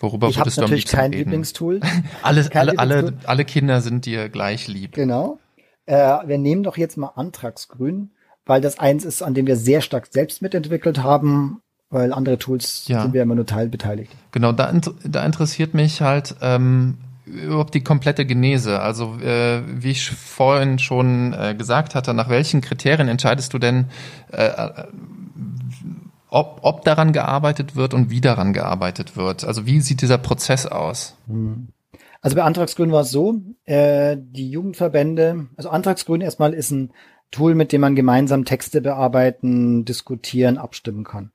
Worüber 0.05 0.29
ich 0.29 0.37
würdest 0.37 0.59
du 0.59 0.63
am 0.63 0.71
liebsten 0.71 0.97
kein 0.97 1.11
reden? 1.11 1.31
Lieblingstool. 1.31 1.81
alle, 2.23 2.45
kein 2.45 2.79
alle, 2.79 2.97
Lieblingstool. 2.97 3.19
alle, 3.21 3.29
alle 3.29 3.45
Kinder 3.45 3.81
sind 3.81 4.07
dir 4.07 4.29
gleich 4.29 4.69
lieb. 4.69 4.93
Genau. 4.93 5.39
Äh, 5.87 5.95
wir 5.95 6.39
nehmen 6.39 6.63
doch 6.63 6.77
jetzt 6.77 6.97
mal 6.97 7.13
Antragsgrün, 7.15 8.11
weil 8.45 8.61
das 8.61 8.79
eins 8.79 9.05
ist, 9.05 9.23
an 9.23 9.35
dem 9.35 9.47
wir 9.47 9.57
sehr 9.57 9.81
stark 9.81 10.09
selbst 10.11 10.43
mitentwickelt 10.43 11.03
haben 11.03 11.61
weil 11.91 12.13
andere 12.13 12.39
Tools 12.39 12.89
ja. 12.89 13.03
sind 13.03 13.15
wir 13.15 13.23
immer 13.23 13.37
nur 13.37 13.47
teilbeteiligt. 13.47 14.11
Genau, 14.33 14.51
da, 14.51 14.73
da 15.05 15.25
interessiert 15.25 15.75
mich 15.75 16.01
halt 16.01 16.35
ähm, 16.43 16.99
überhaupt 17.25 17.75
die 17.75 17.85
komplette 17.85 18.27
Genese. 18.27 18.81
Also 18.81 19.17
äh, 19.21 19.63
wie 19.67 19.93
ich 19.93 20.11
vorhin 20.11 20.81
schon 20.81 21.33
äh, 21.33 21.55
gesagt 21.55 21.95
hatte, 21.95 22.13
nach 22.13 22.29
welchen 22.29 22.61
Kriterien 22.63 23.09
entscheidest 23.09 23.55
du 23.55 23.59
denn, 23.59 23.87
äh, 24.33 24.47
äh 24.47 24.85
ob, 26.35 26.61
ob 26.63 26.85
daran 26.85 27.13
gearbeitet 27.13 27.77
wird 27.77 27.95
und 27.95 28.11
wie 28.11 28.21
daran 28.21 28.53
gearbeitet 28.53 29.17
wird? 29.17 29.45
Also 29.45 29.67
wie 29.67 29.81
sieht 29.81 30.03
dieser 30.03 30.19
Prozess 30.19 30.67
aus? 30.67 31.17
Hm. 31.29 31.69
Also 32.21 32.37
bei 32.37 32.43
Antragsgrün 32.43 32.91
war 32.91 33.03
es 33.03 33.11
so, 33.11 33.41
äh, 33.65 34.17
die 34.19 34.51
Jugendverbände, 34.51 35.47
also 35.57 35.69
Antragsgrün 35.69 36.23
erstmal 36.23 36.55
ist 36.55 36.71
ein 36.71 36.93
Tool, 37.31 37.55
mit 37.55 37.73
dem 37.73 37.83
man 37.83 37.95
gemeinsam 37.95 38.45
Texte 38.45 38.81
bearbeiten, 38.81 39.85
diskutieren, 39.85 40.57
abstimmen 40.57 41.05
kann. 41.05 41.33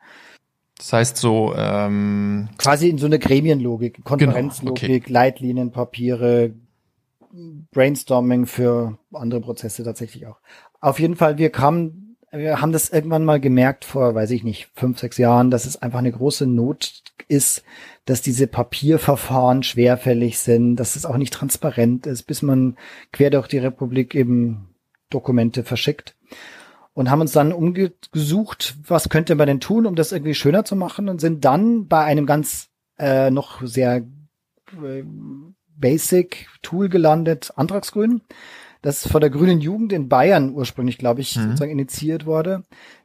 Das 0.78 0.94
heißt 0.94 1.18
so 1.18 1.54
ähm 1.56 2.50
quasi 2.58 2.90
in 2.90 2.98
so 2.98 3.06
eine 3.06 3.20
Gremienlogik, 3.20 4.04
Konferenzlogik, 4.04 4.82
genau, 4.82 4.98
okay. 4.98 5.14
Leitlinien, 5.14 5.72
Papiere, 5.72 6.54
Brainstorming 7.72 8.46
für 8.46 8.98
andere 9.14 9.42
Prozesse 9.42 9.84
tatsächlich 9.84 10.26
auch. 10.26 10.40
Auf 10.82 11.00
jeden 11.00 11.16
Fall, 11.16 11.38
wir 11.38 11.52
kamen, 11.52 12.09
wir 12.32 12.62
haben 12.62 12.72
das 12.72 12.90
irgendwann 12.90 13.26
mal 13.26 13.40
gemerkt 13.40 13.86
vor, 13.86 14.16
weiß 14.16 14.32
ich 14.32 14.44
nicht, 14.44 14.70
fünf, 14.76 15.00
sechs 15.00 15.18
Jahren, 15.18 15.52
dass 15.52 15.66
es 15.66 15.82
einfach 15.82 16.00
eine 16.00 16.12
große 16.12 16.46
Not 16.46 17.04
ist, 17.28 17.64
dass 18.06 18.22
diese 18.22 18.48
Papierverfahren 18.48 19.64
schwerfällig 19.64 20.40
sind, 20.40 20.76
dass 20.78 20.96
es 20.96 21.06
auch 21.06 21.18
nicht 21.18 21.34
transparent 21.34 22.06
ist, 22.06 22.24
bis 22.24 22.42
man 22.42 22.78
quer 23.12 23.30
durch 23.30 23.48
die 23.48 23.58
Republik 23.58 24.16
eben 24.16 24.76
Dokumente 25.10 25.64
verschickt 25.64 26.16
und 26.94 27.10
haben 27.10 27.22
uns 27.22 27.32
dann 27.32 27.54
umgesucht, 27.54 28.76
was 28.86 29.10
könnte 29.10 29.36
man 29.36 29.48
denn 29.48 29.60
tun, 29.60 29.86
um 29.86 29.96
das 29.96 30.12
irgendwie 30.12 30.36
schöner 30.36 30.66
zu 30.66 30.76
machen 30.76 31.10
und 31.10 31.22
sind 31.22 31.46
dann 31.46 31.88
bei 31.88 32.04
einem 32.04 32.26
ganz 32.26 32.70
äh, 32.98 33.32
noch 33.32 33.62
sehr 33.66 34.04
äh, 34.84 35.04
basic 35.68 36.48
Tool 36.62 36.90
gelandet, 36.90 37.54
Antragsgrün. 37.56 38.22
Das 38.82 39.08
von 39.08 39.22
der 39.22 39.30
Grünen 39.30 39.60
Jugend 39.60 39.92
in 39.92 40.10
Bayern 40.10 40.52
ursprünglich, 40.52 40.98
glaube 40.98 41.22
ich, 41.22 41.36
mhm. 41.36 41.44
sozusagen 41.44 41.72
initiiert 41.72 42.26
wurde, 42.26 42.64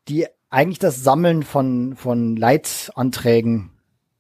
die 0.09 0.27
eigentlich 0.51 0.79
das 0.79 1.03
Sammeln 1.03 1.43
von, 1.43 1.97
von 1.97 2.37
Leitanträgen 2.37 3.71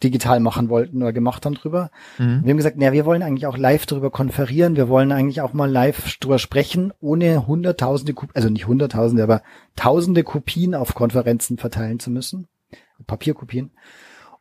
digital 0.02 0.40
machen 0.40 0.68
wollten 0.68 1.02
oder 1.02 1.12
gemacht 1.12 1.46
haben 1.46 1.54
drüber. 1.54 1.90
Mhm. 2.18 2.44
Wir 2.44 2.50
haben 2.50 2.56
gesagt, 2.56 2.76
naja, 2.76 2.92
wir 2.92 3.06
wollen 3.06 3.22
eigentlich 3.22 3.46
auch 3.46 3.56
live 3.56 3.86
drüber 3.86 4.10
konferieren, 4.10 4.76
wir 4.76 4.88
wollen 4.88 5.12
eigentlich 5.12 5.40
auch 5.40 5.52
mal 5.52 5.70
live 5.70 6.18
drüber 6.18 6.38
sprechen, 6.38 6.92
ohne 7.00 7.46
hunderttausende, 7.46 8.14
also 8.34 8.50
nicht 8.50 8.66
hunderttausende, 8.66 9.22
aber 9.22 9.42
tausende 9.76 10.22
Kopien 10.22 10.74
auf 10.74 10.94
Konferenzen 10.94 11.56
verteilen 11.56 11.98
zu 11.98 12.10
müssen. 12.10 12.46
Papierkopien. 13.06 13.70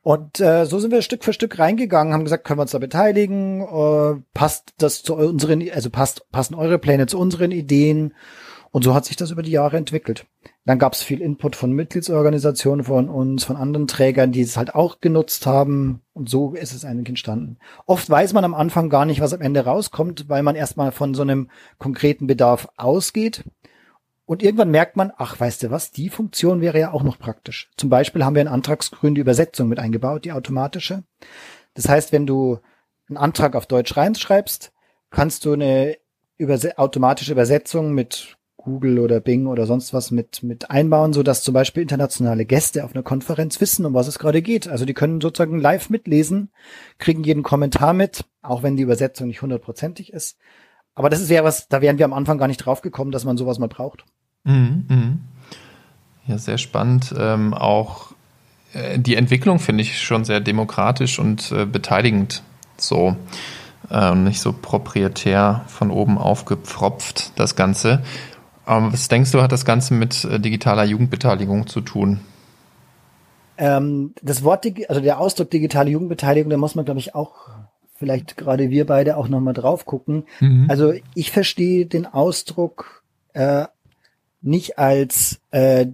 Und 0.03 0.41
äh, 0.41 0.65
so 0.65 0.79
sind 0.79 0.91
wir 0.91 1.01
Stück 1.01 1.23
für 1.23 1.31
Stück 1.31 1.57
reingegangen, 1.59 2.13
haben 2.13 2.25
gesagt, 2.25 2.43
können 2.43 2.59
wir 2.59 2.63
uns 2.63 2.71
da 2.71 2.79
beteiligen, 2.79 3.61
äh, 3.61 4.21
passt 4.33 4.73
das 4.77 5.01
zu 5.01 5.15
unseren, 5.15 5.63
also 5.71 5.89
passt, 5.89 6.29
passen 6.29 6.55
eure 6.55 6.77
Pläne 6.77 7.07
zu 7.07 7.17
unseren 7.17 7.51
Ideen. 7.51 8.13
Und 8.71 8.83
so 8.83 8.93
hat 8.93 9.05
sich 9.05 9.15
das 9.15 9.31
über 9.31 9.43
die 9.43 9.51
Jahre 9.51 9.77
entwickelt. 9.77 10.25
Dann 10.65 10.79
gab 10.79 10.93
es 10.93 11.03
viel 11.03 11.21
Input 11.21 11.55
von 11.55 11.71
Mitgliedsorganisationen 11.71 12.83
von 12.83 13.07
uns, 13.07 13.43
von 13.43 13.55
anderen 13.55 13.87
Trägern, 13.87 14.31
die 14.31 14.41
es 14.41 14.57
halt 14.57 14.75
auch 14.75 14.99
genutzt 14.99 15.45
haben. 15.45 16.01
Und 16.13 16.27
so 16.27 16.53
ist 16.53 16.73
es 16.73 16.83
eigentlich 16.83 17.09
entstanden. 17.09 17.57
Oft 17.85 18.09
weiß 18.09 18.33
man 18.33 18.43
am 18.43 18.55
Anfang 18.55 18.89
gar 18.89 19.05
nicht, 19.05 19.21
was 19.21 19.33
am 19.33 19.41
Ende 19.41 19.63
rauskommt, 19.63 20.27
weil 20.27 20.41
man 20.43 20.55
erstmal 20.55 20.91
von 20.91 21.13
so 21.13 21.21
einem 21.21 21.49
konkreten 21.77 22.27
Bedarf 22.27 22.67
ausgeht. 22.75 23.43
Und 24.25 24.41
irgendwann 24.41 24.71
merkt 24.71 24.95
man, 24.95 25.11
ach, 25.17 25.39
weißt 25.39 25.63
du 25.63 25.71
was, 25.71 25.91
die 25.91 26.09
Funktion 26.09 26.61
wäre 26.61 26.79
ja 26.79 26.93
auch 26.93 27.03
noch 27.03 27.19
praktisch. 27.19 27.69
Zum 27.77 27.89
Beispiel 27.89 28.23
haben 28.23 28.35
wir 28.35 28.41
in 28.41 28.47
Antragsgrün 28.47 29.15
die 29.15 29.21
Übersetzung 29.21 29.67
mit 29.67 29.79
eingebaut, 29.79 30.23
die 30.25 30.31
automatische. 30.31 31.03
Das 31.73 31.89
heißt, 31.89 32.13
wenn 32.13 32.25
du 32.25 32.59
einen 33.09 33.17
Antrag 33.17 33.55
auf 33.55 33.65
Deutsch 33.65 33.97
reinschreibst, 33.97 34.71
kannst 35.09 35.45
du 35.45 35.53
eine 35.53 35.97
Überse 36.37 36.77
automatische 36.77 37.33
Übersetzung 37.33 37.93
mit 37.93 38.37
Google 38.63 38.99
oder 38.99 39.19
Bing 39.19 39.47
oder 39.47 39.65
sonst 39.65 39.93
was 39.93 40.09
mit, 40.09 40.41
mit 40.41 40.71
einbauen, 40.71 41.11
so 41.11 41.21
dass 41.21 41.43
zum 41.43 41.53
Beispiel 41.53 41.83
internationale 41.83 42.45
Gäste 42.45 42.85
auf 42.85 42.95
einer 42.95 43.03
Konferenz 43.03 43.59
wissen, 43.59 43.85
um 43.85 43.93
was 43.93 44.07
es 44.07 44.19
gerade 44.19 44.41
geht. 44.41 44.69
Also 44.69 44.85
die 44.85 44.93
können 44.93 45.19
sozusagen 45.19 45.59
live 45.59 45.89
mitlesen, 45.89 46.49
kriegen 46.97 47.25
jeden 47.25 47.43
Kommentar 47.43 47.93
mit, 47.93 48.23
auch 48.41 48.63
wenn 48.63 48.77
die 48.77 48.83
Übersetzung 48.83 49.27
nicht 49.27 49.41
hundertprozentig 49.41 50.13
ist. 50.13 50.37
Aber 50.95 51.09
das 51.09 51.19
ist 51.19 51.29
ja 51.29 51.43
was, 51.43 51.67
da 51.67 51.81
wären 51.81 51.97
wir 51.97 52.05
am 52.05 52.13
Anfang 52.13 52.37
gar 52.37 52.47
nicht 52.47 52.57
drauf 52.57 52.81
gekommen, 52.81 53.11
dass 53.11 53.25
man 53.25 53.37
sowas 53.37 53.59
mal 53.59 53.67
braucht. 53.67 54.05
Mhm, 54.43 54.85
mh. 54.87 55.17
Ja, 56.27 56.37
sehr 56.37 56.57
spannend. 56.57 57.13
Ähm, 57.17 57.53
auch 57.53 58.13
äh, 58.73 58.99
die 58.99 59.15
Entwicklung 59.15 59.59
finde 59.59 59.83
ich 59.83 60.01
schon 60.01 60.25
sehr 60.25 60.39
demokratisch 60.39 61.19
und 61.19 61.51
äh, 61.51 61.65
beteiligend. 61.65 62.43
So 62.77 63.15
äh, 63.89 64.15
nicht 64.15 64.39
so 64.39 64.53
proprietär 64.53 65.63
von 65.67 65.91
oben 65.91 66.17
aufgepfropft, 66.17 67.33
das 67.37 67.55
Ganze. 67.55 68.03
Aber 68.65 68.93
was 68.93 69.07
denkst 69.07 69.31
du, 69.31 69.41
hat 69.41 69.51
das 69.51 69.65
Ganze 69.65 69.93
mit 69.93 70.23
äh, 70.25 70.39
digitaler 70.39 70.85
Jugendbeteiligung 70.85 71.67
zu 71.67 71.81
tun? 71.81 72.21
Ähm, 73.57 74.13
das 74.21 74.43
Wort, 74.43 74.65
also 74.87 75.01
der 75.01 75.19
Ausdruck 75.19 75.51
digitale 75.51 75.91
Jugendbeteiligung, 75.91 76.49
da 76.49 76.57
muss 76.57 76.75
man, 76.75 76.85
glaube 76.85 76.99
ich, 76.99 77.13
auch 77.13 77.49
vielleicht 77.95 78.37
gerade 78.37 78.69
wir 78.69 78.85
beide 78.85 79.17
auch 79.17 79.27
nochmal 79.27 79.53
drauf 79.53 79.85
gucken. 79.85 80.25
Mhm. 80.39 80.65
Also 80.69 80.93
ich 81.13 81.31
verstehe 81.31 81.85
den 81.85 82.05
Ausdruck 82.05 83.03
äh, 83.33 83.65
nicht 84.43 84.77
als, 84.77 85.39
äh, 85.51 85.87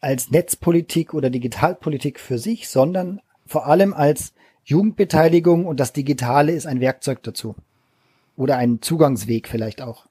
als 0.00 0.30
Netzpolitik 0.30 1.12
oder 1.12 1.28
Digitalpolitik 1.28 2.18
für 2.18 2.38
sich, 2.38 2.68
sondern 2.68 3.20
vor 3.46 3.66
allem 3.66 3.92
als 3.92 4.32
Jugendbeteiligung 4.64 5.66
und 5.66 5.80
das 5.80 5.92
Digitale 5.92 6.52
ist 6.52 6.66
ein 6.66 6.80
Werkzeug 6.80 7.22
dazu. 7.22 7.56
Oder 8.36 8.56
ein 8.56 8.80
Zugangsweg 8.80 9.48
vielleicht 9.48 9.82
auch. 9.82 10.06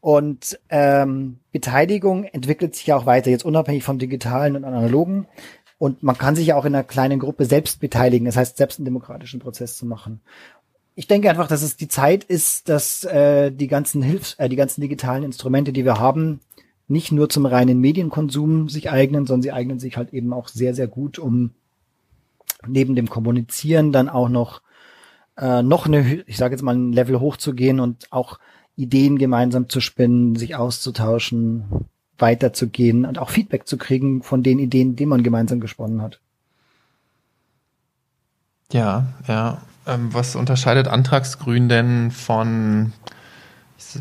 Und 0.00 0.58
ähm, 0.70 1.38
Beteiligung 1.52 2.24
entwickelt 2.24 2.74
sich 2.74 2.86
ja 2.86 2.96
auch 2.96 3.06
weiter, 3.06 3.30
jetzt 3.30 3.44
unabhängig 3.44 3.84
vom 3.84 3.98
Digitalen 3.98 4.56
und 4.56 4.64
Analogen. 4.64 5.26
Und 5.78 6.02
man 6.02 6.18
kann 6.18 6.36
sich 6.36 6.48
ja 6.48 6.56
auch 6.56 6.64
in 6.64 6.74
einer 6.74 6.84
kleinen 6.84 7.20
Gruppe 7.20 7.44
selbst 7.44 7.80
beteiligen, 7.80 8.26
das 8.26 8.36
heißt, 8.36 8.56
selbst 8.56 8.78
einen 8.78 8.84
demokratischen 8.84 9.40
Prozess 9.40 9.78
zu 9.78 9.86
machen. 9.86 10.20
Ich 10.94 11.06
denke 11.06 11.30
einfach, 11.30 11.48
dass 11.48 11.62
es 11.62 11.76
die 11.76 11.88
Zeit 11.88 12.24
ist, 12.24 12.68
dass 12.68 13.04
äh, 13.04 13.50
die 13.50 13.68
ganzen 13.68 14.02
Hilfs-, 14.02 14.34
äh, 14.38 14.48
die 14.48 14.56
ganzen 14.56 14.80
digitalen 14.80 15.22
Instrumente, 15.22 15.72
die 15.72 15.84
wir 15.84 15.98
haben, 15.98 16.40
nicht 16.88 17.12
nur 17.12 17.28
zum 17.28 17.46
reinen 17.46 17.80
Medienkonsum 17.80 18.68
sich 18.68 18.90
eignen, 18.90 19.26
sondern 19.26 19.42
sie 19.42 19.52
eignen 19.52 19.78
sich 19.78 19.96
halt 19.96 20.12
eben 20.12 20.32
auch 20.32 20.48
sehr, 20.48 20.74
sehr 20.74 20.88
gut, 20.88 21.18
um 21.18 21.52
neben 22.66 22.96
dem 22.96 23.08
Kommunizieren 23.08 23.92
dann 23.92 24.08
auch 24.08 24.28
noch 24.28 24.60
äh, 25.40 25.62
noch 25.62 25.86
eine, 25.86 26.22
ich 26.26 26.36
sage 26.36 26.54
jetzt 26.54 26.62
mal, 26.62 26.74
ein 26.74 26.92
Level 26.92 27.18
hochzugehen 27.18 27.80
und 27.80 28.06
auch 28.10 28.38
Ideen 28.76 29.18
gemeinsam 29.18 29.68
zu 29.68 29.80
spinnen, 29.80 30.36
sich 30.36 30.54
auszutauschen, 30.54 31.64
weiterzugehen 32.18 33.04
und 33.06 33.18
auch 33.18 33.30
Feedback 33.30 33.66
zu 33.66 33.78
kriegen 33.78 34.22
von 34.22 34.42
den 34.42 34.58
Ideen, 34.58 34.96
die 34.96 35.06
man 35.06 35.22
gemeinsam 35.22 35.60
gesponnen 35.60 36.02
hat. 36.02 36.20
Ja, 38.72 39.06
ja. 39.26 39.62
Ähm, 39.86 40.12
was 40.12 40.36
unterscheidet 40.36 40.88
Antragsgrün 40.88 41.68
denn 41.68 42.10
von, 42.10 42.92
ich 43.78 44.00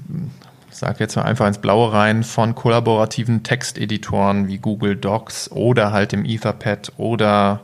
sage 0.71 0.97
jetzt 0.99 1.15
mal 1.15 1.23
einfach 1.23 1.47
ins 1.47 1.59
Blaue 1.59 1.93
rein, 1.93 2.23
von 2.23 2.55
kollaborativen 2.55 3.43
Texteditoren 3.43 4.47
wie 4.47 4.57
Google 4.57 4.95
Docs 4.95 5.51
oder 5.51 5.91
halt 5.91 6.11
dem 6.11 6.25
Etherpad 6.25 6.91
oder 6.97 7.61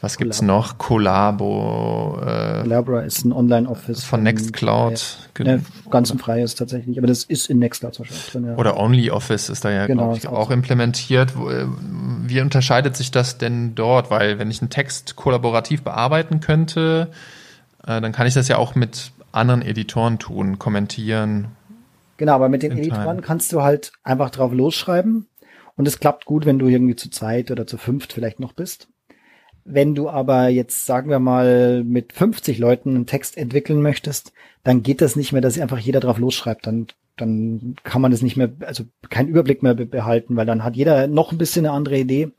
was 0.00 0.18
gibt's 0.18 0.42
noch? 0.42 0.76
Collabo. 0.76 2.18
Äh, 2.20 2.62
Collabora 2.62 3.00
ist 3.00 3.24
ein 3.24 3.32
Online-Office. 3.32 4.04
Von, 4.04 4.22
Nextcloud. 4.22 5.30
Ne, 5.38 5.62
ganz 5.90 6.12
ein 6.12 6.18
freies 6.18 6.54
tatsächlich, 6.54 6.98
aber 6.98 7.06
das 7.06 7.24
ist 7.24 7.48
in 7.48 7.58
Nextcloud 7.58 7.98
wahrscheinlich 7.98 8.26
drin. 8.26 8.44
Ja. 8.44 8.56
Oder 8.56 8.76
OnlyOffice 8.76 9.48
ist 9.48 9.64
da 9.64 9.70
ja, 9.70 9.86
genau, 9.86 10.14
ich, 10.14 10.28
auch, 10.28 10.34
auch 10.38 10.50
implementiert. 10.50 11.30
Äh, 11.30 11.66
wie 12.26 12.40
unterscheidet 12.42 12.94
sich 12.94 13.10
das 13.10 13.38
denn 13.38 13.74
dort? 13.74 14.10
Weil 14.10 14.38
wenn 14.38 14.50
ich 14.50 14.60
einen 14.60 14.70
Text 14.70 15.16
kollaborativ 15.16 15.82
bearbeiten 15.82 16.40
könnte, 16.40 17.10
äh, 17.86 18.00
dann 18.00 18.12
kann 18.12 18.26
ich 18.26 18.34
das 18.34 18.48
ja 18.48 18.58
auch 18.58 18.74
mit 18.74 19.12
anderen 19.32 19.62
Editoren 19.62 20.18
tun, 20.18 20.58
kommentieren. 20.58 21.48
Genau, 22.18 22.32
aber 22.34 22.50
mit 22.50 22.62
den 22.62 22.72
Editoren 22.72 23.22
kannst 23.22 23.52
du 23.52 23.62
halt 23.62 23.92
einfach 24.02 24.28
drauf 24.28 24.52
losschreiben. 24.52 25.26
Und 25.76 25.88
es 25.88 26.00
klappt 26.00 26.24
gut, 26.24 26.46
wenn 26.46 26.58
du 26.58 26.68
irgendwie 26.68 26.96
zu 26.96 27.10
zweit 27.10 27.50
oder 27.50 27.66
zu 27.66 27.76
fünft 27.76 28.12
vielleicht 28.12 28.40
noch 28.40 28.52
bist. 28.52 28.88
Wenn 29.68 29.96
du 29.96 30.08
aber 30.08 30.48
jetzt, 30.48 30.86
sagen 30.86 31.10
wir 31.10 31.18
mal, 31.18 31.82
mit 31.82 32.12
50 32.12 32.58
Leuten 32.58 32.94
einen 32.94 33.06
Text 33.06 33.36
entwickeln 33.36 33.82
möchtest, 33.82 34.32
dann 34.62 34.84
geht 34.84 35.00
das 35.00 35.16
nicht 35.16 35.32
mehr, 35.32 35.42
dass 35.42 35.58
einfach 35.58 35.78
jeder 35.78 35.98
drauf 35.98 36.18
losschreibt. 36.18 36.66
Dann, 36.66 36.86
dann 37.16 37.74
kann 37.82 38.00
man 38.00 38.12
das 38.12 38.22
nicht 38.22 38.36
mehr, 38.36 38.52
also 38.60 38.84
keinen 39.10 39.28
Überblick 39.28 39.64
mehr 39.64 39.74
behalten, 39.74 40.36
weil 40.36 40.46
dann 40.46 40.62
hat 40.62 40.76
jeder 40.76 41.08
noch 41.08 41.32
ein 41.32 41.38
bisschen 41.38 41.66
eine 41.66 41.74
andere 41.74 41.98
Idee. 41.98 42.30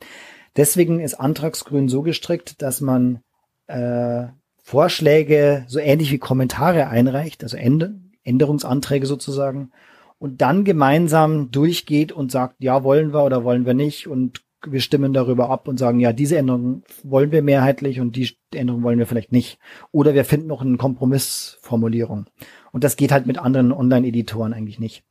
Deswegen 0.56 1.02
ist 1.02 1.16
Antragsgrün 1.16 1.90
so 1.90 2.02
gestrickt, 2.02 2.62
dass 2.62 2.80
man 2.80 3.20
äh, 3.68 4.28
Vorschläge 4.64 5.66
so 5.68 5.80
ähnlich 5.80 6.12
wie 6.12 6.20
Kommentare 6.20 6.88
einreicht, 6.88 7.44
also 7.44 7.58
Änderungsanträge 7.58 9.06
sozusagen, 9.06 9.72
und 10.18 10.42
dann 10.42 10.64
gemeinsam 10.64 11.52
durchgeht 11.52 12.12
und 12.12 12.32
sagt, 12.32 12.56
ja, 12.60 12.84
wollen 12.84 13.14
wir 13.14 13.24
oder 13.24 13.44
wollen 13.44 13.66
wir 13.66 13.74
nicht 13.74 14.08
und 14.08 14.42
wir 14.66 14.82
stimmen 14.82 15.14
darüber 15.14 15.50
ab 15.50 15.68
und 15.68 15.78
sagen, 15.78 16.00
ja, 16.00 16.14
diese 16.14 16.38
Änderung 16.38 16.84
wollen 17.04 17.32
wir 17.32 17.42
mehrheitlich 17.42 18.00
und 18.00 18.16
die 18.16 18.30
Änderung 18.54 18.84
wollen 18.84 19.00
wir 19.00 19.06
vielleicht 19.06 19.32
nicht. 19.32 19.60
Oder 19.92 20.14
wir 20.14 20.26
finden 20.26 20.48
noch 20.48 20.62
eine 20.62 20.78
Kompromissformulierung. 20.78 22.26
Und 22.72 22.84
das 22.84 22.96
geht 22.96 23.12
halt 23.12 23.28
mit 23.28 23.38
anderen 23.38 23.72
Online-Editoren 23.72 24.54
eigentlich 24.54 24.80
nicht. 24.80 25.04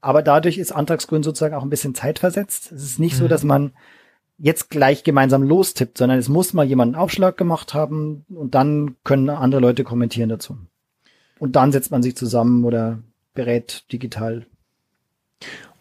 Aber 0.00 0.22
dadurch 0.22 0.58
ist 0.58 0.72
Antragsgrün 0.72 1.22
sozusagen 1.22 1.54
auch 1.54 1.62
ein 1.62 1.70
bisschen 1.70 1.94
zeitversetzt. 1.94 2.70
Es 2.70 2.82
ist 2.84 2.98
nicht 3.00 3.14
mhm. 3.14 3.18
so, 3.18 3.28
dass 3.28 3.42
man 3.42 3.72
jetzt 4.38 4.70
gleich 4.70 5.02
gemeinsam 5.02 5.42
lostippt, 5.42 5.98
sondern 5.98 6.18
es 6.18 6.28
muss 6.28 6.52
mal 6.52 6.64
jemand 6.64 6.94
einen 6.94 7.02
Aufschlag 7.02 7.36
gemacht 7.36 7.74
haben 7.74 8.24
und 8.28 8.54
dann 8.54 8.94
können 9.02 9.28
andere 9.28 9.60
Leute 9.60 9.82
kommentieren 9.82 10.28
dazu. 10.28 10.56
Und 11.40 11.56
dann 11.56 11.72
setzt 11.72 11.90
man 11.90 12.02
sich 12.02 12.16
zusammen 12.16 12.64
oder 12.64 13.00
berät 13.34 13.84
digital. 13.92 14.46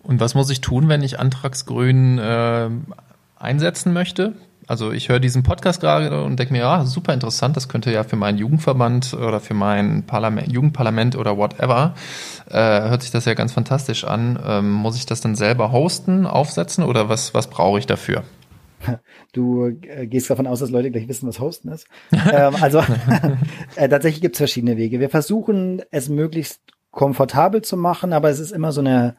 Und 0.08 0.22
was 0.22 0.36
muss 0.36 0.50
ich 0.50 0.62
tun, 0.62 0.88
wenn 0.88 1.04
ich 1.04 1.20
Antragsgrün 1.20 2.17
äh, 2.17 2.70
einsetzen 3.36 3.91
möchte? 3.91 4.38
Also 4.65 4.93
ich 4.93 5.10
höre 5.10 5.20
diesen 5.20 5.43
Podcast 5.43 5.82
gerade 5.82 6.24
und 6.24 6.39
denke 6.39 6.54
mir, 6.54 6.60
ja, 6.60 6.86
super 6.86 7.13
interessant, 7.13 7.58
das 7.58 7.67
könnte 7.67 7.91
ja 7.91 8.06
für 8.06 8.15
meinen 8.15 8.38
Jugendverband 8.38 9.13
oder 9.13 9.41
für 9.41 9.54
mein 9.54 10.04
Parlament, 10.04 10.50
Jugendparlament 10.50 11.17
oder 11.17 11.38
whatever, 11.38 11.93
äh, 12.50 12.54
hört 12.54 13.02
sich 13.02 13.12
das 13.12 13.26
ja 13.26 13.34
ganz 13.34 13.52
fantastisch 13.52 14.06
an. 14.06 14.39
Ähm, 14.46 14.72
muss 14.72 14.96
ich 14.96 15.06
das 15.06 15.20
dann 15.20 15.36
selber 15.36 15.74
hosten, 15.74 16.26
aufsetzen 16.26 16.86
oder 16.86 17.10
was, 17.10 17.34
was 17.34 17.50
brauche 17.50 17.78
ich 17.78 17.86
dafür? 17.86 18.24
Du 19.34 19.67
äh, 19.67 20.08
gehst 20.08 20.30
davon 20.30 20.48
aus, 20.48 20.62
dass 20.62 20.70
Leute 20.70 20.89
gleich 20.89 21.10
wissen, 21.10 21.28
was 21.28 21.41
Hosten 21.41 21.67
ist. 21.67 21.86
ähm, 22.12 22.56
also 22.62 22.82
äh, 23.76 23.89
tatsächlich 23.89 24.22
gibt 24.22 24.36
es 24.36 24.39
verschiedene 24.39 24.78
Wege. 24.78 25.02
Wir 25.02 25.10
versuchen 25.10 25.82
es 25.91 26.08
möglichst 26.08 26.62
komfortabel 26.91 27.62
zu 27.62 27.76
machen, 27.76 28.13
aber 28.13 28.30
es 28.30 28.39
ist 28.39 28.52
immer 28.52 28.72
so 28.72 28.80
eine 28.80 29.17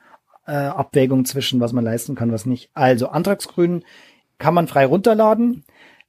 äh, 0.49 0.53
Abwägung 0.53 1.25
zwischen, 1.25 1.61
was 1.61 1.73
man 1.73 1.85
leisten 1.85 2.15
kann, 2.15 2.33
was 2.33 2.47
nicht. 2.47 2.71
Also 2.75 3.09
Antragsgrün 3.09 3.85
kann 4.39 4.55
man 4.55 4.67
frei 4.67 4.87
runterladen. 4.87 5.65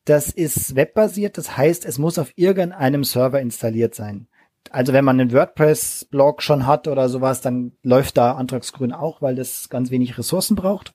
Das 0.05 0.31
ist 0.31 0.75
webbasiert, 0.75 1.37
das 1.37 1.57
heißt, 1.57 1.85
es 1.85 1.99
muss 1.99 2.17
auf 2.17 2.31
irgendeinem 2.35 3.03
Server 3.03 3.41
installiert 3.41 3.93
sein. 3.93 4.27
Also 4.71 4.93
wenn 4.93 5.05
man 5.05 5.19
einen 5.19 5.33
WordPress-Blog 5.33 6.41
schon 6.41 6.65
hat 6.65 6.87
oder 6.87 7.09
sowas, 7.09 7.41
dann 7.41 7.73
läuft 7.83 8.17
da 8.17 8.33
Antragsgrün 8.33 8.93
auch, 8.93 9.21
weil 9.21 9.35
das 9.35 9.69
ganz 9.69 9.91
wenig 9.91 10.17
Ressourcen 10.17 10.55
braucht. 10.55 10.93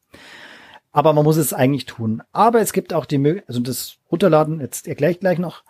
Aber 0.90 1.12
man 1.12 1.24
muss 1.24 1.36
es 1.36 1.52
eigentlich 1.52 1.86
tun. 1.86 2.22
Aber 2.32 2.60
es 2.60 2.72
gibt 2.72 2.92
auch 2.92 3.04
die 3.04 3.18
Möglichkeit, 3.18 3.48
also 3.48 3.60
das 3.60 3.98
Runterladen, 4.10 4.60
jetzt 4.60 4.88
erkläre 4.88 5.12
ich 5.12 5.20
gleich 5.20 5.38
noch, 5.38 5.64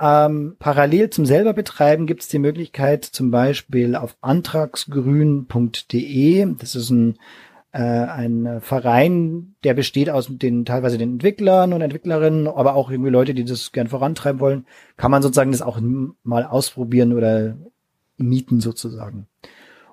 ähm, 0.00 0.56
parallel 0.58 1.10
zum 1.10 1.26
selber 1.26 1.52
betreiben 1.52 2.06
gibt 2.06 2.22
es 2.22 2.28
die 2.28 2.38
Möglichkeit, 2.38 3.04
zum 3.04 3.30
Beispiel 3.30 3.94
auf 3.94 4.16
antragsgrün.de, 4.22 6.54
das 6.58 6.74
ist 6.74 6.88
ein, 6.88 7.18
äh, 7.72 7.82
ein 7.82 8.62
Verein, 8.62 9.56
der 9.62 9.74
besteht 9.74 10.08
aus 10.08 10.28
den 10.30 10.64
teilweise 10.64 10.96
den 10.96 11.12
Entwicklern 11.12 11.74
und 11.74 11.82
Entwicklerinnen, 11.82 12.48
aber 12.48 12.76
auch 12.76 12.90
irgendwie 12.90 13.10
Leute, 13.10 13.34
die 13.34 13.44
das 13.44 13.72
gern 13.72 13.88
vorantreiben 13.88 14.40
wollen, 14.40 14.64
kann 14.96 15.10
man 15.10 15.20
sozusagen 15.20 15.52
das 15.52 15.60
auch 15.60 15.78
mal 16.22 16.44
ausprobieren 16.44 17.12
oder 17.12 17.58
mieten 18.16 18.60
sozusagen. 18.60 19.26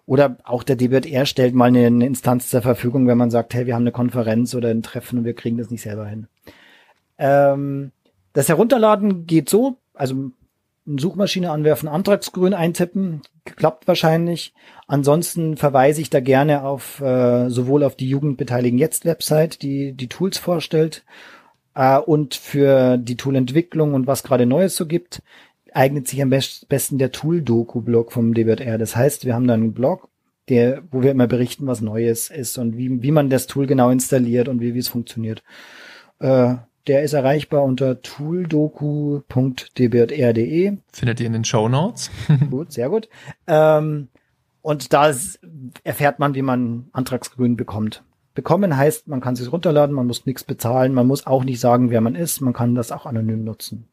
Oder 0.06 0.38
auch 0.46 0.64
der 0.64 0.78
DBR 0.78 1.26
stellt 1.26 1.54
mal 1.54 1.66
eine, 1.66 1.86
eine, 1.86 2.06
Instanz 2.06 2.50
zur 2.50 2.62
Verfügung, 2.62 3.08
wenn 3.08 3.18
man 3.18 3.30
sagt, 3.30 3.54
hey, 3.54 3.66
wir 3.66 3.76
haben 3.76 3.84
eine 3.84 3.92
Konferenz 3.92 4.56
oder 4.56 4.70
ein 4.70 4.84
Treffen 4.84 5.20
und 5.20 5.26
wir 5.26 5.34
kriegen 5.34 5.58
das 5.58 5.70
nicht 5.70 5.82
selber 5.82 6.08
hin. 6.08 6.28
Ähm, 7.18 7.92
das 8.32 8.48
Herunterladen 8.48 9.26
geht 9.26 9.50
so, 9.50 9.76
also 9.98 10.32
Suchmaschine 10.86 11.52
anwerfen, 11.52 11.90
Antragsgrün 11.90 12.54
eintippen, 12.54 13.22
klappt 13.44 13.88
wahrscheinlich. 13.88 14.54
Ansonsten 14.88 15.58
verweise 15.58 16.00
ich 16.00 16.10
da 16.10 16.22
gerne 16.22 16.64
auf 16.64 17.02
äh, 17.02 17.50
sowohl 17.50 17.84
auf 17.84 17.96
die 17.96 18.10
Jugendbeteiligen 18.10 18.80
jetzt 18.80 19.04
Website, 19.04 19.62
die 19.62 19.92
die 19.94 20.08
Tools 20.08 20.38
vorstellt, 20.38 21.04
äh, 21.76 21.98
und 22.00 22.36
für 22.36 22.98
die 22.98 23.18
Toolentwicklung 23.18 23.94
und 23.94 24.08
was 24.08 24.24
gerade 24.24 24.46
Neues 24.46 24.76
so 24.76 24.86
gibt, 24.86 25.22
eignet 25.74 26.08
sich 26.08 26.22
am 26.22 26.30
best 26.30 26.70
besten 26.70 26.98
der 26.98 27.12
Tool-Doku-Blog 27.12 28.12
vom 28.12 28.34
DBR. 28.34 28.78
Das 28.78 28.96
heißt, 28.96 29.26
wir 29.26 29.36
haben 29.36 29.48
da 29.48 29.54
einen 29.54 29.74
Blog, 29.74 30.10
der, 30.50 30.84
wo 30.92 31.04
wir 31.04 31.12
immer 31.12 31.28
berichten, 31.28 31.68
was 31.68 31.82
Neues 31.82 32.30
ist 32.30 32.58
und 32.58 32.78
wie, 32.78 33.02
wie 33.04 33.12
man 33.12 33.30
das 33.30 33.48
Tool 33.48 33.68
genau 33.68 33.90
installiert 33.90 34.48
und 34.48 34.62
wie, 34.62 34.74
wie 34.74 34.80
es 34.80 34.88
funktioniert. 34.88 35.44
Äh, 36.20 36.56
der 36.88 37.04
ist 37.04 37.14
erreichbar 37.14 37.64
unter 37.64 38.02
tooldoku.dbr.de. 38.02 40.78
Findet 40.92 41.20
ihr 41.20 41.28
in 41.28 41.34
den 41.34 41.46
Show 41.46 41.70
Notes. 41.70 42.10
gut, 42.50 42.72
sehr 42.72 42.90
gut. 42.90 43.08
Ähm, 43.46 44.08
und 44.62 44.94
da 44.94 45.14
erfährt 45.84 46.20
man, 46.20 46.34
wie 46.36 46.42
man 46.42 46.88
Antragsgrün 46.92 47.58
bekommt. 47.58 48.04
Bekommen 48.34 48.78
heißt, 48.78 49.08
man 49.08 49.22
kann 49.22 49.34
es 49.34 49.40
sich 49.40 49.52
runterladen, 49.52 49.96
man 49.96 50.08
muss 50.08 50.26
nichts 50.26 50.44
bezahlen, 50.44 50.94
man 50.94 51.08
muss 51.08 51.26
auch 51.26 51.44
nicht 51.44 51.60
sagen, 51.60 51.90
wer 51.90 52.02
man 52.02 52.16
ist, 52.16 52.42
man 52.42 52.54
kann 52.54 52.76
das 52.76 52.92
auch 52.92 53.06
anonym 53.06 53.44
nutzen. 53.44 53.88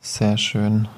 Sehr 0.00 0.38
schön. 0.38 0.88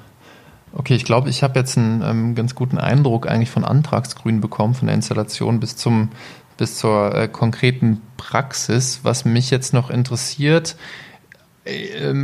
Okay, 0.71 0.95
ich 0.95 1.03
glaube, 1.03 1.29
ich 1.29 1.43
habe 1.43 1.59
jetzt 1.59 1.77
einen 1.77 2.01
ähm, 2.03 2.35
ganz 2.35 2.55
guten 2.55 2.77
Eindruck 2.77 3.27
eigentlich 3.27 3.49
von 3.49 3.65
Antragsgrün 3.65 4.39
bekommen, 4.39 4.75
von 4.75 4.87
der 4.87 4.95
Installation 4.95 5.59
bis 5.59 5.75
zum 5.75 6.09
bis 6.57 6.77
zur 6.77 7.15
äh, 7.15 7.27
konkreten 7.27 8.01
Praxis. 8.17 8.99
Was 9.03 9.25
mich 9.25 9.49
jetzt 9.49 9.73
noch 9.73 9.89
interessiert, 9.89 10.75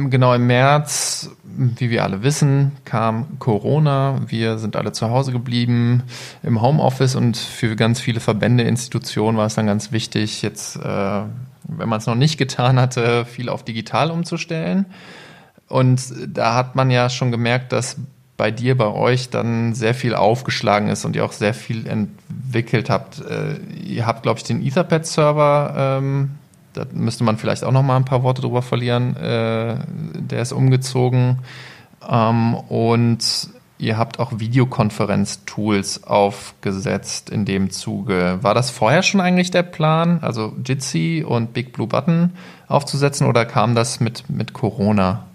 genau 0.10 0.34
im 0.34 0.48
März, 0.48 1.30
wie 1.44 1.90
wir 1.90 2.04
alle 2.04 2.24
wissen, 2.24 2.74
kam 2.86 3.40
Corona. 3.40 4.22
Wir 4.28 4.58
sind 4.58 4.76
alle 4.76 4.92
zu 4.92 5.10
Hause 5.10 5.32
geblieben 5.32 6.04
im 6.44 6.62
Homeoffice 6.62 7.16
und 7.16 7.38
für 7.38 7.76
ganz 7.76 8.00
viele 8.00 8.20
Verbände, 8.20 8.64
Institutionen 8.64 9.38
war 9.38 9.46
es 9.46 9.56
dann 9.56 9.68
ganz 9.68 9.92
wichtig, 9.92 10.42
jetzt, 10.42 10.76
äh, 10.76 10.82
wenn 10.82 11.90
man 11.90 12.00
es 12.00 12.06
noch 12.06 12.16
nicht 12.16 12.38
getan 12.38 12.80
hatte, 12.80 13.26
viel 13.26 13.50
auf 13.50 13.64
digital 13.64 14.12
umzustellen. 14.12 14.86
Und 15.68 16.02
da 16.28 16.56
hat 16.56 16.76
man 16.76 16.92
ja 16.92 17.10
schon 17.10 17.32
gemerkt, 17.32 17.72
dass 17.72 17.98
bei 18.38 18.52
dir, 18.52 18.78
bei 18.78 18.88
euch 18.88 19.30
dann 19.30 19.74
sehr 19.74 19.94
viel 19.94 20.14
aufgeschlagen 20.14 20.90
ist 20.90 21.06
und 21.06 21.16
ihr 21.16 21.24
auch 21.24 21.32
sehr 21.32 21.54
viel 21.54 21.88
entwickelt 21.88 22.90
habt. 22.90 23.22
Äh, 23.22 23.58
ihr 23.84 24.06
habt, 24.06 24.24
glaube 24.24 24.40
ich, 24.40 24.44
den 24.44 24.66
Etherpad-Server 24.66 26.00
ähm, 26.00 26.32
da 26.76 26.86
müsste 26.92 27.24
man 27.24 27.38
vielleicht 27.38 27.64
auch 27.64 27.72
noch 27.72 27.84
mal 27.84 27.96
ein 27.96 28.06
paar 28.06 28.24
Worte 28.24 28.42
drüber 28.42 28.62
verlieren. 28.62 29.16
Äh, 29.16 29.78
der 30.14 30.42
ist 30.42 30.52
umgezogen. 30.52 31.40
Ähm, 32.08 32.56
und 32.56 33.50
ihr 33.78 33.98
habt 33.98 34.20
auch 34.20 34.40
Videokonferenz-Tools 34.40 36.04
aufgesetzt 36.04 37.30
in 37.30 37.46
dem 37.46 37.72
Zuge. 37.72 38.40
War 38.42 38.54
das 38.54 38.70
vorher 38.70 39.04
schon 39.04 39.22
eigentlich 39.22 39.52
der 39.52 39.64
Plan, 39.64 40.20
also 40.22 40.54
Jitsi 40.64 41.26
und 41.28 41.54
Big 41.54 41.74
Blue 41.74 41.88
Button 41.88 42.34
aufzusetzen 42.68 43.28
oder 43.28 43.46
kam 43.46 43.76
das 43.76 44.00
mit, 44.00 44.30
mit 44.30 44.54
Corona? 44.54 45.26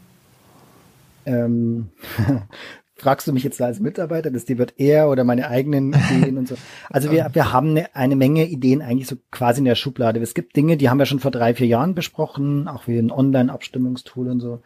Ähm, 1.27 1.91
fragst 3.01 3.27
du 3.27 3.33
mich 3.33 3.43
jetzt 3.43 3.61
als 3.61 3.81
Mitarbeiter, 3.81 4.31
das 4.31 4.45
die 4.45 4.59
wird 4.59 4.75
er 4.77 5.09
oder 5.09 5.25
meine 5.25 5.49
eigenen 5.49 5.93
Ideen 6.11 6.39
und 6.39 6.49
so. 6.49 6.57
Also 6.89 7.11
wir, 7.11 7.31
wir 7.33 7.53
haben 7.53 7.71
eine, 7.71 7.95
eine 7.95 8.17
Menge 8.17 8.47
Ideen 8.47 8.83
eigentlich 8.83 9.09
so 9.09 9.17
quasi 9.31 9.59
in 9.59 9.65
der 9.65 9.75
Schublade. 9.75 10.21
Es 10.21 10.35
gibt 10.35 10.57
Dinge, 10.57 10.77
die 10.77 10.89
haben 10.89 10.99
wir 10.99 11.07
schon 11.07 11.21
vor 11.21 11.31
drei, 11.31 11.55
vier 11.55 11.67
Jahren 11.67 11.95
besprochen, 11.95 12.69
auch 12.69 12.87
wie 12.87 12.99
ein 12.99 13.11
Online-Abstimmungstool 13.11 14.29
und 14.29 14.41
so, 14.41 14.63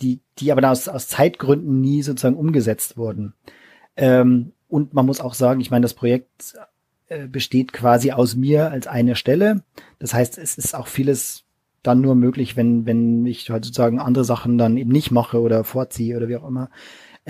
die, 0.00 0.20
die 0.38 0.52
aber 0.52 0.70
aus, 0.70 0.88
aus 0.88 1.08
Zeitgründen 1.08 1.80
nie 1.80 2.02
sozusagen 2.02 2.36
umgesetzt 2.36 2.96
wurden. 2.96 3.34
Ähm, 3.96 4.52
und 4.68 4.94
man 4.94 5.06
muss 5.06 5.20
auch 5.20 5.34
sagen, 5.34 5.60
ich 5.60 5.70
meine, 5.70 5.82
das 5.82 5.94
Projekt 5.94 6.54
äh, 7.08 7.26
besteht 7.26 7.72
quasi 7.72 8.12
aus 8.12 8.36
mir 8.36 8.70
als 8.70 8.86
eine 8.86 9.16
Stelle. 9.16 9.62
Das 9.98 10.14
heißt, 10.14 10.38
es 10.38 10.56
ist 10.56 10.74
auch 10.74 10.86
vieles 10.86 11.44
dann 11.82 12.00
nur 12.00 12.14
möglich, 12.14 12.56
wenn, 12.56 12.86
wenn 12.86 13.26
ich 13.26 13.50
halt 13.50 13.64
sozusagen 13.64 14.00
andere 14.00 14.24
Sachen 14.24 14.58
dann 14.58 14.76
eben 14.76 14.92
nicht 14.92 15.10
mache 15.10 15.40
oder 15.40 15.64
vorziehe 15.64 16.16
oder 16.16 16.28
wie 16.28 16.36
auch 16.36 16.46
immer. 16.46 16.70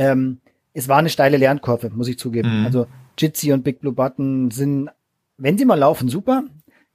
Ähm, 0.00 0.38
es 0.72 0.88
war 0.88 0.96
eine 0.96 1.10
steile 1.10 1.36
Lernkurve, 1.36 1.90
muss 1.90 2.08
ich 2.08 2.18
zugeben. 2.18 2.60
Mhm. 2.60 2.64
Also 2.64 2.86
Jitsi 3.18 3.52
und 3.52 3.64
Big 3.64 3.80
Blue 3.80 3.92
Button 3.92 4.50
sind, 4.50 4.88
wenn 5.36 5.58
sie 5.58 5.66
mal 5.66 5.78
laufen, 5.78 6.08
super. 6.08 6.44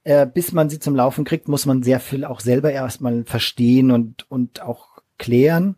Äh, 0.02 0.26
bis 0.26 0.52
man 0.52 0.68
sie 0.68 0.80
zum 0.80 0.96
Laufen 0.96 1.24
kriegt, 1.24 1.46
muss 1.46 1.66
man 1.66 1.82
sehr 1.82 2.00
viel 2.00 2.24
auch 2.24 2.40
selber 2.40 2.72
erstmal 2.72 3.24
verstehen 3.24 3.90
und, 3.92 4.28
und 4.30 4.60
auch 4.60 4.88
klären. 5.18 5.76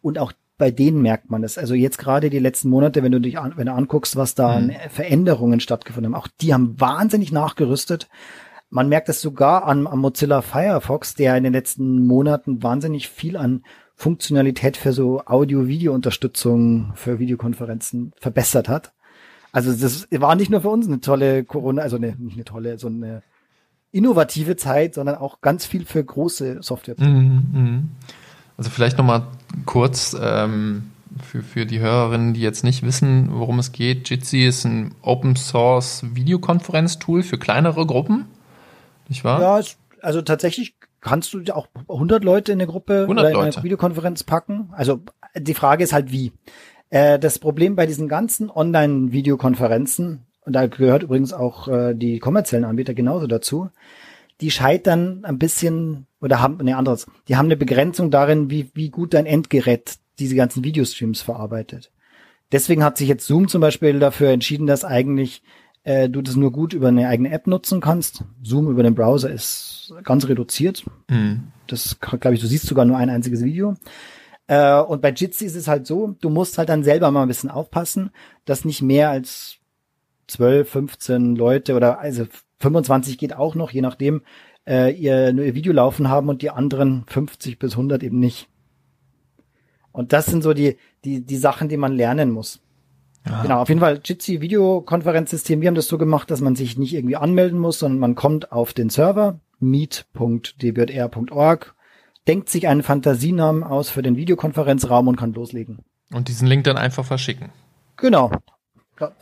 Und 0.00 0.18
auch 0.18 0.32
bei 0.56 0.70
denen 0.70 1.02
merkt 1.02 1.30
man 1.30 1.42
das. 1.42 1.58
Also 1.58 1.74
jetzt 1.74 1.98
gerade 1.98 2.30
die 2.30 2.38
letzten 2.38 2.68
Monate, 2.68 3.02
wenn 3.02 3.12
du 3.12 3.20
dich 3.20 3.38
an, 3.38 3.54
wenn 3.56 3.66
du 3.66 3.72
anguckst, 3.72 4.14
was 4.14 4.36
da 4.36 4.48
mhm. 4.48 4.70
an 4.70 4.76
Veränderungen 4.90 5.58
stattgefunden 5.58 6.14
haben, 6.14 6.20
auch 6.20 6.28
die 6.40 6.54
haben 6.54 6.80
wahnsinnig 6.80 7.32
nachgerüstet. 7.32 8.08
Man 8.70 8.88
merkt 8.88 9.08
es 9.08 9.20
sogar 9.20 9.64
an, 9.66 9.88
am 9.88 9.98
Mozilla 9.98 10.42
Firefox, 10.42 11.16
der 11.16 11.36
in 11.36 11.42
den 11.42 11.52
letzten 11.52 12.06
Monaten 12.06 12.62
wahnsinnig 12.62 13.08
viel 13.08 13.36
an 13.36 13.64
Funktionalität 13.94 14.76
für 14.76 14.92
so 14.92 15.22
Audio-Video-Unterstützung 15.24 16.92
für 16.94 17.18
Videokonferenzen 17.18 18.12
verbessert 18.18 18.68
hat. 18.68 18.92
Also 19.52 19.72
das 19.72 20.08
war 20.10 20.34
nicht 20.34 20.50
nur 20.50 20.62
für 20.62 20.70
uns 20.70 20.86
eine 20.86 21.00
tolle 21.00 21.44
Corona, 21.44 21.82
also 21.82 21.96
eine, 21.96 22.16
nicht 22.18 22.36
eine 22.36 22.44
tolle, 22.44 22.78
so 22.78 22.88
eine 22.88 23.22
innovative 23.92 24.56
Zeit, 24.56 24.94
sondern 24.94 25.16
auch 25.16 25.42
ganz 25.42 25.66
viel 25.66 25.84
für 25.84 26.02
große 26.02 26.62
Software. 26.62 26.96
Mhm, 26.98 27.44
mhm. 27.52 27.90
Also 28.56 28.70
vielleicht 28.70 28.96
nochmal 28.96 29.26
kurz 29.66 30.16
ähm, 30.18 30.90
für, 31.22 31.42
für 31.42 31.66
die 31.66 31.80
Hörerinnen, 31.80 32.32
die 32.32 32.40
jetzt 32.40 32.64
nicht 32.64 32.82
wissen, 32.82 33.28
worum 33.32 33.58
es 33.58 33.72
geht. 33.72 34.08
Jitsi 34.08 34.44
ist 34.44 34.64
ein 34.64 34.94
Open 35.02 35.36
Source 35.36 36.04
Videokonferenz-Tool 36.14 37.22
für 37.22 37.38
kleinere 37.38 37.86
Gruppen, 37.86 38.26
nicht 39.08 39.24
wahr? 39.24 39.40
Ja, 39.40 39.66
also 40.00 40.22
tatsächlich 40.22 40.74
kannst 41.02 41.34
du 41.34 41.42
auch 41.54 41.68
100 41.88 42.24
Leute 42.24 42.52
in 42.52 42.60
eine 42.60 42.70
Gruppe 42.70 43.06
oder 43.08 43.30
in 43.30 43.36
eine 43.36 43.62
Videokonferenz 43.62 44.24
packen? 44.24 44.70
Also 44.72 45.00
die 45.36 45.54
Frage 45.54 45.84
ist 45.84 45.92
halt 45.92 46.10
wie. 46.10 46.32
Äh, 46.88 47.18
das 47.18 47.38
Problem 47.38 47.76
bei 47.76 47.86
diesen 47.86 48.08
ganzen 48.08 48.50
Online-Videokonferenzen, 48.50 50.24
und 50.44 50.52
da 50.54 50.66
gehört 50.66 51.02
übrigens 51.02 51.32
auch 51.32 51.68
äh, 51.68 51.94
die 51.94 52.18
kommerziellen 52.18 52.64
Anbieter 52.64 52.94
genauso 52.94 53.26
dazu, 53.26 53.68
die 54.40 54.50
scheitern 54.50 55.24
ein 55.24 55.38
bisschen 55.38 56.06
oder 56.20 56.40
haben 56.40 56.58
ne 56.64 56.76
anderes, 56.76 57.06
die 57.28 57.36
haben 57.36 57.46
eine 57.46 57.56
Begrenzung 57.56 58.10
darin, 58.10 58.50
wie, 58.50 58.70
wie 58.74 58.90
gut 58.90 59.14
dein 59.14 59.26
Endgerät 59.26 59.98
diese 60.18 60.36
ganzen 60.36 60.64
Videostreams 60.64 61.20
verarbeitet. 61.20 61.90
Deswegen 62.52 62.84
hat 62.84 62.98
sich 62.98 63.08
jetzt 63.08 63.26
Zoom 63.26 63.48
zum 63.48 63.60
Beispiel 63.60 63.98
dafür 63.98 64.30
entschieden, 64.30 64.66
dass 64.66 64.84
eigentlich 64.84 65.42
äh, 65.84 66.08
du 66.08 66.22
das 66.22 66.36
nur 66.36 66.52
gut 66.52 66.72
über 66.72 66.88
eine 66.88 67.08
eigene 67.08 67.30
App 67.30 67.46
nutzen 67.46 67.80
kannst. 67.80 68.24
Zoom 68.42 68.70
über 68.70 68.82
den 68.82 68.94
Browser 68.94 69.30
ist 69.30 69.94
ganz 70.04 70.28
reduziert. 70.28 70.84
Mhm. 71.08 71.48
Das 71.66 71.98
glaube 72.00 72.34
ich, 72.34 72.40
du 72.40 72.46
siehst 72.46 72.66
sogar 72.66 72.84
nur 72.84 72.96
ein 72.96 73.10
einziges 73.10 73.42
Video. 73.42 73.74
Äh, 74.46 74.80
und 74.80 75.02
bei 75.02 75.10
Jitsi 75.10 75.44
ist 75.44 75.56
es 75.56 75.68
halt 75.68 75.86
so, 75.86 76.16
du 76.20 76.28
musst 76.28 76.58
halt 76.58 76.68
dann 76.68 76.84
selber 76.84 77.10
mal 77.10 77.22
ein 77.22 77.28
bisschen 77.28 77.50
aufpassen, 77.50 78.10
dass 78.44 78.64
nicht 78.64 78.82
mehr 78.82 79.10
als 79.10 79.56
12, 80.28 80.68
15 80.68 81.36
Leute 81.36 81.74
oder 81.74 81.98
also 81.98 82.26
25 82.60 83.18
geht 83.18 83.34
auch 83.34 83.54
noch, 83.54 83.70
je 83.70 83.80
nachdem, 83.80 84.22
äh, 84.66 84.92
ihr 84.92 85.32
nur 85.32 85.44
ihr 85.44 85.54
Video 85.54 85.72
laufen 85.72 86.08
haben 86.08 86.28
und 86.28 86.42
die 86.42 86.50
anderen 86.50 87.04
50 87.06 87.58
bis 87.58 87.72
100 87.72 88.02
eben 88.02 88.18
nicht. 88.18 88.48
Und 89.90 90.12
das 90.12 90.26
sind 90.26 90.42
so 90.42 90.54
die, 90.54 90.76
die, 91.04 91.24
die 91.24 91.36
Sachen, 91.36 91.68
die 91.68 91.76
man 91.76 91.92
lernen 91.92 92.30
muss. 92.30 92.62
Ja. 93.26 93.42
Genau, 93.42 93.60
auf 93.60 93.68
jeden 93.68 93.80
Fall 93.80 94.00
Jitsi 94.04 94.40
Videokonferenzsystem. 94.40 95.60
Wir 95.60 95.68
haben 95.68 95.74
das 95.74 95.88
so 95.88 95.98
gemacht, 95.98 96.30
dass 96.30 96.40
man 96.40 96.56
sich 96.56 96.76
nicht 96.76 96.94
irgendwie 96.94 97.16
anmelden 97.16 97.58
muss, 97.58 97.78
sondern 97.78 98.00
man 98.00 98.14
kommt 98.14 98.52
auf 98.52 98.72
den 98.72 98.90
Server 98.90 99.38
meet.dbr.org, 99.60 101.74
denkt 102.26 102.48
sich 102.48 102.66
einen 102.66 102.82
Fantasienamen 102.82 103.62
aus 103.62 103.90
für 103.90 104.02
den 104.02 104.16
Videokonferenzraum 104.16 105.08
und 105.08 105.16
kann 105.16 105.34
loslegen. 105.34 105.84
Und 106.12 106.28
diesen 106.28 106.48
Link 106.48 106.64
dann 106.64 106.76
einfach 106.76 107.04
verschicken. 107.04 107.50
Genau. 107.96 108.32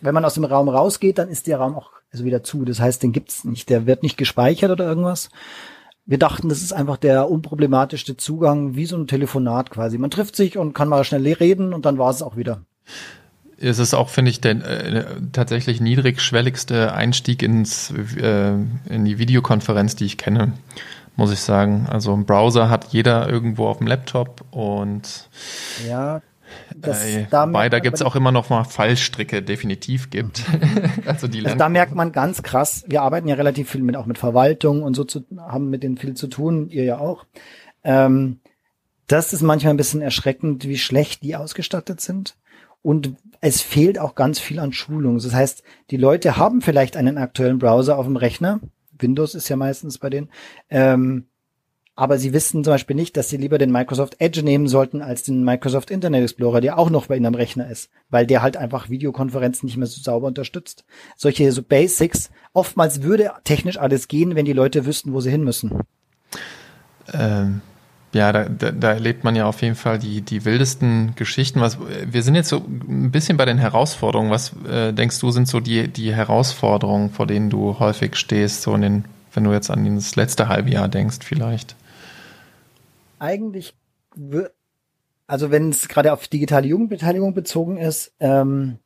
Wenn 0.00 0.14
man 0.14 0.24
aus 0.24 0.34
dem 0.34 0.44
Raum 0.44 0.68
rausgeht, 0.68 1.18
dann 1.18 1.28
ist 1.28 1.46
der 1.46 1.58
Raum 1.58 1.76
auch 1.76 1.90
also 2.12 2.24
wieder 2.24 2.42
zu. 2.42 2.64
Das 2.64 2.80
heißt, 2.80 3.02
den 3.02 3.12
gibt's 3.12 3.44
nicht. 3.44 3.70
Der 3.70 3.86
wird 3.86 4.02
nicht 4.02 4.16
gespeichert 4.16 4.70
oder 4.70 4.86
irgendwas. 4.86 5.30
Wir 6.06 6.18
dachten, 6.18 6.48
das 6.48 6.62
ist 6.62 6.72
einfach 6.72 6.96
der 6.96 7.30
unproblematischste 7.30 8.16
Zugang, 8.16 8.74
wie 8.74 8.86
so 8.86 8.96
ein 8.96 9.06
Telefonat 9.06 9.70
quasi. 9.70 9.96
Man 9.96 10.10
trifft 10.10 10.34
sich 10.34 10.58
und 10.58 10.72
kann 10.72 10.88
mal 10.88 11.04
schnell 11.04 11.32
reden 11.34 11.72
und 11.72 11.86
dann 11.86 11.98
war 11.98 12.10
es 12.10 12.22
auch 12.22 12.36
wieder 12.36 12.62
es 13.60 13.78
ist 13.78 13.94
auch, 13.94 14.08
finde 14.08 14.30
ich, 14.30 14.40
der 14.40 14.52
äh, 14.52 15.04
tatsächlich 15.32 15.80
niedrigschwelligste 15.80 16.92
Einstieg 16.92 17.42
ins, 17.42 17.92
äh, 18.16 18.52
in 18.52 19.04
die 19.04 19.18
Videokonferenz, 19.18 19.96
die 19.96 20.06
ich 20.06 20.18
kenne, 20.18 20.54
muss 21.16 21.32
ich 21.32 21.40
sagen. 21.40 21.86
Also 21.90 22.14
ein 22.14 22.24
Browser 22.24 22.70
hat 22.70 22.86
jeder 22.92 23.28
irgendwo 23.28 23.68
auf 23.68 23.78
dem 23.78 23.86
Laptop 23.86 24.44
und 24.50 25.28
ja, 25.86 26.22
Das, 26.74 27.04
äh, 27.04 27.26
da 27.30 27.46
wobei 27.46 27.68
da 27.68 27.78
gibt's 27.78 28.02
auch 28.02 28.16
immer 28.16 28.32
noch 28.32 28.48
mal 28.48 28.64
Fallstricke, 28.64 29.42
definitiv 29.42 30.10
gibt. 30.10 30.42
also 31.04 31.28
die 31.28 31.44
also 31.44 31.58
da 31.58 31.68
merkt 31.68 31.94
man 31.94 32.12
ganz 32.12 32.42
krass, 32.42 32.84
wir 32.88 33.02
arbeiten 33.02 33.28
ja 33.28 33.34
relativ 33.34 33.70
viel 33.70 33.82
mit 33.82 33.96
auch 33.96 34.06
mit 34.06 34.18
Verwaltung 34.18 34.82
und 34.82 34.94
so 34.94 35.04
zu, 35.04 35.24
haben 35.38 35.68
mit 35.68 35.82
denen 35.82 35.98
viel 35.98 36.14
zu 36.14 36.28
tun, 36.28 36.70
ihr 36.70 36.84
ja 36.84 36.98
auch. 36.98 37.26
Ähm, 37.84 38.40
das 39.06 39.32
ist 39.32 39.42
manchmal 39.42 39.74
ein 39.74 39.76
bisschen 39.76 40.02
erschreckend, 40.02 40.66
wie 40.66 40.78
schlecht 40.78 41.22
die 41.24 41.36
ausgestattet 41.36 42.00
sind. 42.00 42.36
Und 42.82 43.16
es 43.40 43.62
fehlt 43.62 43.98
auch 43.98 44.14
ganz 44.14 44.38
viel 44.38 44.58
an 44.58 44.72
Schulung. 44.72 45.18
Das 45.18 45.34
heißt, 45.34 45.62
die 45.90 45.96
Leute 45.96 46.36
haben 46.36 46.60
vielleicht 46.60 46.96
einen 46.96 47.18
aktuellen 47.18 47.58
Browser 47.58 47.98
auf 47.98 48.06
dem 48.06 48.16
Rechner. 48.16 48.60
Windows 48.98 49.34
ist 49.34 49.48
ja 49.48 49.56
meistens 49.56 49.98
bei 49.98 50.10
denen. 50.10 50.28
Ähm, 50.68 51.26
aber 51.96 52.18
sie 52.18 52.32
wissen 52.32 52.64
zum 52.64 52.72
Beispiel 52.72 52.96
nicht, 52.96 53.16
dass 53.16 53.28
sie 53.28 53.36
lieber 53.36 53.58
den 53.58 53.72
Microsoft 53.72 54.16
Edge 54.20 54.42
nehmen 54.42 54.68
sollten 54.68 55.02
als 55.02 55.22
den 55.22 55.44
Microsoft 55.44 55.90
Internet 55.90 56.22
Explorer, 56.22 56.60
der 56.60 56.78
auch 56.78 56.88
noch 56.88 57.06
bei 57.06 57.16
ihnen 57.16 57.26
am 57.26 57.34
Rechner 57.34 57.68
ist, 57.70 57.90
weil 58.08 58.26
der 58.26 58.40
halt 58.40 58.56
einfach 58.56 58.88
Videokonferenzen 58.88 59.66
nicht 59.66 59.76
mehr 59.76 59.86
so 59.86 60.00
sauber 60.00 60.26
unterstützt. 60.26 60.84
Solche 61.16 61.52
so 61.52 61.62
Basics. 61.62 62.30
Oftmals 62.52 63.02
würde 63.02 63.32
technisch 63.44 63.76
alles 63.76 64.08
gehen, 64.08 64.34
wenn 64.34 64.46
die 64.46 64.54
Leute 64.54 64.86
wüssten, 64.86 65.12
wo 65.12 65.20
sie 65.20 65.30
hin 65.30 65.44
müssen. 65.44 65.80
Ähm, 67.12 67.60
ja, 68.12 68.32
da, 68.32 68.44
da, 68.48 68.72
da 68.72 68.92
erlebt 68.92 69.22
man 69.22 69.36
ja 69.36 69.46
auf 69.46 69.62
jeden 69.62 69.76
Fall 69.76 69.98
die, 69.98 70.20
die 70.20 70.44
wildesten 70.44 71.14
Geschichten. 71.14 71.60
Was, 71.60 71.78
wir 71.80 72.22
sind 72.22 72.34
jetzt 72.34 72.48
so 72.48 72.56
ein 72.58 73.12
bisschen 73.12 73.36
bei 73.36 73.44
den 73.44 73.58
Herausforderungen. 73.58 74.30
Was 74.30 74.52
äh, 74.68 74.92
denkst 74.92 75.20
du, 75.20 75.30
sind 75.30 75.46
so 75.46 75.60
die, 75.60 75.86
die 75.86 76.12
Herausforderungen, 76.12 77.10
vor 77.10 77.26
denen 77.26 77.50
du 77.50 77.78
häufig 77.78 78.16
stehst, 78.16 78.62
so 78.62 78.74
in 78.74 78.80
den, 78.82 79.04
wenn 79.32 79.44
du 79.44 79.52
jetzt 79.52 79.70
an 79.70 79.94
das 79.94 80.16
letzte 80.16 80.48
halbe 80.48 80.70
Jahr 80.70 80.88
denkst, 80.88 81.18
vielleicht? 81.22 81.76
Eigentlich, 83.20 83.74
also 85.28 85.52
wenn 85.52 85.70
es 85.70 85.86
gerade 85.86 86.12
auf 86.12 86.26
digitale 86.26 86.66
Jugendbeteiligung 86.66 87.32
bezogen 87.32 87.76
ist, 87.76 88.12
ähm, 88.18 88.78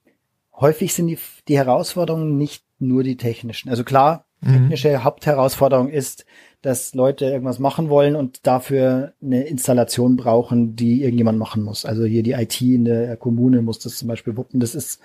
häufig 0.54 0.92
sind 0.92 1.06
die, 1.06 1.18
die 1.48 1.56
Herausforderungen 1.56 2.36
nicht 2.36 2.62
nur 2.78 3.02
die 3.02 3.16
technischen. 3.16 3.70
Also 3.70 3.84
klar, 3.84 4.26
mhm. 4.42 4.52
technische 4.52 4.90
mhm. 4.90 5.04
Hauptherausforderung 5.04 5.88
ist, 5.88 6.26
dass 6.64 6.94
Leute 6.94 7.26
irgendwas 7.26 7.58
machen 7.58 7.90
wollen 7.90 8.16
und 8.16 8.46
dafür 8.46 9.12
eine 9.22 9.44
Installation 9.44 10.16
brauchen, 10.16 10.76
die 10.76 11.02
irgendjemand 11.02 11.38
machen 11.38 11.62
muss. 11.62 11.84
Also 11.84 12.04
hier 12.04 12.22
die 12.22 12.32
IT 12.32 12.58
in 12.62 12.86
der 12.86 13.18
Kommune 13.18 13.60
muss 13.60 13.80
das 13.80 13.98
zum 13.98 14.08
Beispiel 14.08 14.38
wuppen. 14.38 14.60
Das 14.60 14.74
ist 14.74 14.98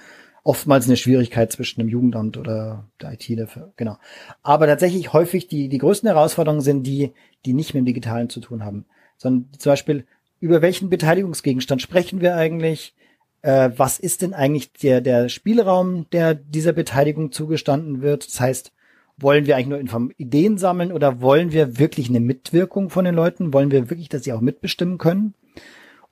oftmals 0.46 0.88
eine 0.88 0.96
Schwierigkeit 0.96 1.52
zwischen 1.52 1.82
dem 1.82 1.90
Jugendamt 1.90 2.38
oder 2.38 2.86
der 3.02 3.12
IT 3.12 3.28
dafür. 3.38 3.74
Genau. 3.76 3.98
Aber 4.42 4.68
tatsächlich 4.68 5.12
häufig 5.12 5.50
die, 5.50 5.68
die 5.68 5.80
größten 5.80 6.08
Herausforderungen 6.08 6.62
sind 6.62 6.84
die, 6.88 7.12
die 7.46 7.54
nicht 7.54 7.74
mit 7.74 7.82
dem 7.82 7.88
Digitalen 7.88 8.30
zu 8.30 8.40
tun 8.40 8.64
haben. 8.64 8.86
Sondern 9.18 9.50
zum 9.58 9.74
Beispiel, 9.74 10.06
über 10.40 10.62
welchen 10.62 10.90
Beteiligungsgegenstand 10.90 11.82
sprechen 11.82 12.22
wir 12.22 12.36
eigentlich? 12.36 12.96
Äh, 13.42 13.72
was 13.76 14.00
ist 14.00 14.22
denn 14.22 14.34
eigentlich 14.34 14.72
der, 14.72 15.02
der 15.02 15.28
Spielraum, 15.28 16.06
der 16.14 16.36
dieser 16.36 16.72
Beteiligung 16.72 17.34
zugestanden 17.34 18.02
wird? 18.02 18.26
Das 18.26 18.40
heißt, 18.40 18.72
wollen 19.22 19.46
wir 19.46 19.56
eigentlich 19.56 19.92
nur 19.92 20.12
Ideen 20.18 20.58
sammeln 20.58 20.92
oder 20.92 21.22
wollen 21.22 21.52
wir 21.52 21.78
wirklich 21.78 22.10
eine 22.10 22.20
Mitwirkung 22.20 22.90
von 22.90 23.06
den 23.06 23.16
Leuten? 23.16 23.54
Wollen 23.54 23.72
wir 23.72 23.90
wirklich, 23.90 24.10
dass 24.10 24.24
sie 24.24 24.34
auch 24.34 24.42
mitbestimmen 24.42 24.98
können? 24.98 25.34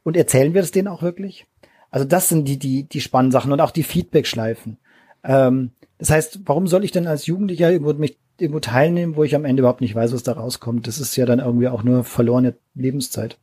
Und 0.04 0.18
erzählen 0.18 0.54
wir 0.54 0.62
das 0.62 0.72
denen 0.72 0.88
auch 0.88 1.02
wirklich? 1.02 1.46
Also 1.90 2.06
das 2.06 2.30
sind 2.30 2.48
die, 2.48 2.58
die, 2.58 2.84
die 2.84 3.02
spannenden 3.02 3.32
Sachen 3.32 3.52
und 3.52 3.62
auch 3.62 3.72
die 3.72 3.84
Feedback-Schleifen. 3.84 4.78
Ähm, 5.24 5.72
das 5.98 6.10
heißt, 6.10 6.42
warum 6.46 6.68
soll 6.68 6.84
ich 6.84 6.92
denn 6.92 7.08
als 7.08 7.26
Jugendlicher 7.26 7.72
irgendwo 7.72 7.94
mich 7.94 8.18
irgendwo 8.40 8.60
teilnehmen, 8.60 9.16
wo 9.16 9.24
ich 9.24 9.36
am 9.36 9.46
Ende 9.46 9.62
überhaupt 9.62 9.82
nicht 9.82 9.96
weiß, 9.96 10.14
was 10.14 10.24
da 10.24 10.34
rauskommt? 10.34 10.88
Das 10.88 11.00
ist 11.00 11.16
ja 11.16 11.26
dann 11.26 11.40
irgendwie 11.40 11.70
auch 11.70 11.84
nur 11.84 12.04
verlorene 12.04 12.56
Lebenszeit. 12.76 13.38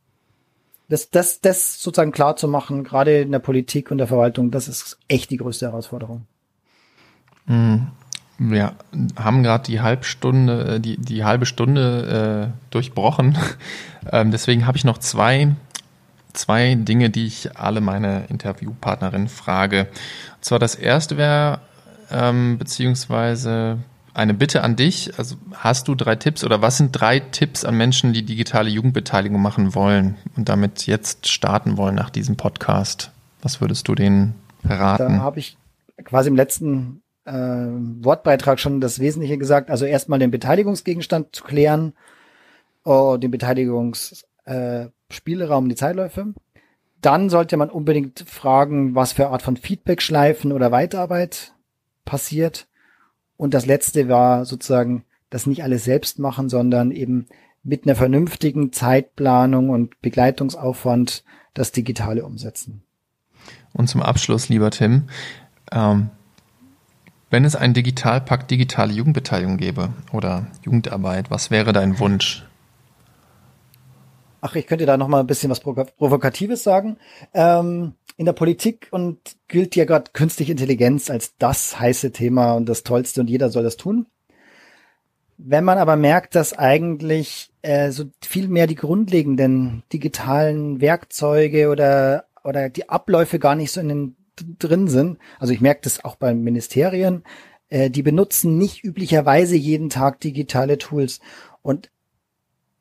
Das, 0.87 1.09
das, 1.09 1.41
das 1.41 1.81
sozusagen 1.81 2.11
klar 2.11 2.35
zu 2.35 2.47
machen, 2.47 2.83
gerade 2.83 3.21
in 3.21 3.31
der 3.31 3.39
Politik 3.39 3.91
und 3.91 3.97
der 3.97 4.07
Verwaltung, 4.07 4.51
das 4.51 4.67
ist 4.67 4.99
echt 5.07 5.31
die 5.31 5.37
größte 5.37 5.65
Herausforderung. 5.65 6.27
Mhm. 7.47 7.87
Wir 8.37 8.73
haben 9.15 9.43
gerade 9.43 9.63
die 9.63 9.81
Halbstunde, 9.81 10.75
äh, 10.75 10.79
die, 10.79 10.97
die 10.97 11.23
halbe 11.23 11.45
Stunde 11.45 12.51
äh, 12.53 12.71
durchbrochen. 12.71 13.37
ähm, 14.11 14.31
deswegen 14.31 14.67
habe 14.67 14.77
ich 14.77 14.83
noch 14.83 14.97
zwei, 14.97 15.55
zwei 16.33 16.75
Dinge, 16.75 17.09
die 17.09 17.27
ich 17.27 17.57
alle 17.57 17.81
meine 17.81 18.25
Interviewpartnerinnen 18.27 19.29
frage. 19.29 19.87
Und 20.35 20.45
zwar 20.45 20.59
das 20.59 20.75
erste 20.75 21.17
wäre, 21.17 21.59
ähm, 22.11 22.57
beziehungsweise 22.57 23.77
eine 24.13 24.33
Bitte 24.33 24.63
an 24.63 24.75
dich. 24.75 25.17
Also 25.17 25.35
hast 25.53 25.87
du 25.87 25.95
drei 25.95 26.15
Tipps 26.15 26.43
oder 26.43 26.61
was 26.61 26.77
sind 26.77 26.91
drei 26.91 27.19
Tipps 27.19 27.63
an 27.63 27.75
Menschen, 27.75 28.13
die 28.13 28.23
digitale 28.23 28.69
Jugendbeteiligung 28.69 29.41
machen 29.41 29.75
wollen 29.75 30.15
und 30.35 30.49
damit 30.49 30.87
jetzt 30.87 31.27
starten 31.27 31.77
wollen 31.77 31.95
nach 31.95 32.09
diesem 32.09 32.37
Podcast? 32.37 33.11
Was 33.41 33.61
würdest 33.61 33.87
du 33.87 33.95
denen 33.95 34.35
verraten? 34.65 35.17
Da 35.17 35.19
habe 35.19 35.39
ich 35.39 35.57
quasi 36.03 36.29
im 36.29 36.35
letzten 36.35 37.01
äh, 37.25 37.33
Wortbeitrag 37.33 38.59
schon 38.59 38.81
das 38.81 38.99
Wesentliche 38.99 39.37
gesagt. 39.37 39.69
Also 39.69 39.85
erstmal 39.85 40.19
den 40.19 40.31
Beteiligungsgegenstand 40.31 41.35
zu 41.35 41.43
klären, 41.43 41.93
oh, 42.83 43.17
den 43.17 43.31
Beteiligungsspielraum, 43.31 45.65
äh, 45.65 45.69
die 45.69 45.75
Zeitläufe. 45.75 46.33
Dann 47.01 47.29
sollte 47.29 47.57
man 47.57 47.69
unbedingt 47.69 48.23
fragen, 48.27 48.95
was 48.95 49.13
für 49.13 49.27
Art 49.27 49.41
von 49.41 49.57
Feedback-Schleifen 49.57 50.51
oder 50.51 50.71
Weiterarbeit 50.71 51.53
passiert. 52.03 52.67
Und 53.37 53.53
das 53.53 53.65
letzte 53.65 54.07
war 54.07 54.45
sozusagen 54.45 55.03
das 55.29 55.45
nicht 55.45 55.63
alles 55.63 55.83
selbst 55.83 56.19
machen, 56.19 56.49
sondern 56.49 56.91
eben 56.91 57.27
mit 57.63 57.85
einer 57.85 57.95
vernünftigen 57.95 58.71
Zeitplanung 58.71 59.69
und 59.69 60.01
Begleitungsaufwand 60.01 61.23
das 61.53 61.71
Digitale 61.71 62.23
umsetzen. 62.23 62.83
Und 63.73 63.87
zum 63.87 64.01
Abschluss, 64.01 64.49
lieber 64.49 64.71
Tim, 64.71 65.05
ähm, 65.71 66.09
wenn 67.35 67.43
es 67.43 67.57
einen 67.57 67.73
Digitalpakt 67.73 68.49
digitale 68.49 68.93
Jugendbeteiligung 68.93 69.57
gäbe 69.57 69.89
oder 70.13 70.47
Jugendarbeit, 70.63 71.29
was 71.29 71.51
wäre 71.51 71.73
dein 71.73 71.99
Wunsch? 71.99 72.45
Ach, 74.39 74.55
ich 74.55 74.65
könnte 74.65 74.85
da 74.85 74.95
noch 74.95 75.09
mal 75.09 75.19
ein 75.19 75.27
bisschen 75.27 75.49
was 75.51 75.59
Provokatives 75.59 76.63
sagen. 76.63 76.95
Ähm, 77.33 77.95
in 78.15 78.25
der 78.25 78.31
Politik 78.31 78.87
und 78.91 79.19
gilt 79.49 79.75
ja 79.75 79.83
gerade 79.83 80.11
künstliche 80.13 80.53
Intelligenz 80.53 81.09
als 81.09 81.35
das 81.37 81.77
heiße 81.77 82.13
Thema 82.13 82.53
und 82.53 82.69
das 82.69 82.83
Tollste 82.83 83.19
und 83.19 83.29
jeder 83.29 83.49
soll 83.49 83.63
das 83.63 83.75
tun. 83.75 84.05
Wenn 85.37 85.65
man 85.65 85.77
aber 85.77 85.97
merkt, 85.97 86.35
dass 86.35 86.57
eigentlich 86.57 87.51
äh, 87.63 87.91
so 87.91 88.05
viel 88.21 88.47
mehr 88.47 88.67
die 88.67 88.75
grundlegenden 88.75 89.83
digitalen 89.91 90.79
Werkzeuge 90.79 91.67
oder 91.67 92.27
oder 92.45 92.69
die 92.69 92.87
Abläufe 92.87 93.39
gar 93.39 93.55
nicht 93.55 93.73
so 93.73 93.81
in 93.81 93.89
den 93.89 94.15
drin 94.59 94.87
sind. 94.87 95.17
Also 95.39 95.53
ich 95.53 95.61
merke 95.61 95.81
das 95.83 96.03
auch 96.03 96.15
bei 96.15 96.33
Ministerien. 96.33 97.23
Äh, 97.69 97.89
die 97.89 98.03
benutzen 98.03 98.57
nicht 98.57 98.83
üblicherweise 98.83 99.55
jeden 99.55 99.89
Tag 99.89 100.19
digitale 100.19 100.77
Tools. 100.77 101.19
Und 101.61 101.89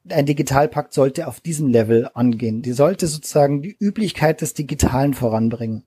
ein 0.09 0.27
Digitalpakt 0.27 0.93
sollte 0.93 1.27
auf 1.27 1.41
diesem 1.41 1.69
Level 1.69 2.11
angehen. 2.15 2.63
Die 2.63 2.73
sollte 2.73 3.07
sozusagen 3.07 3.63
die 3.63 3.77
Üblichkeit 3.79 4.41
des 4.41 4.55
Digitalen 4.55 5.15
voranbringen. 5.15 5.85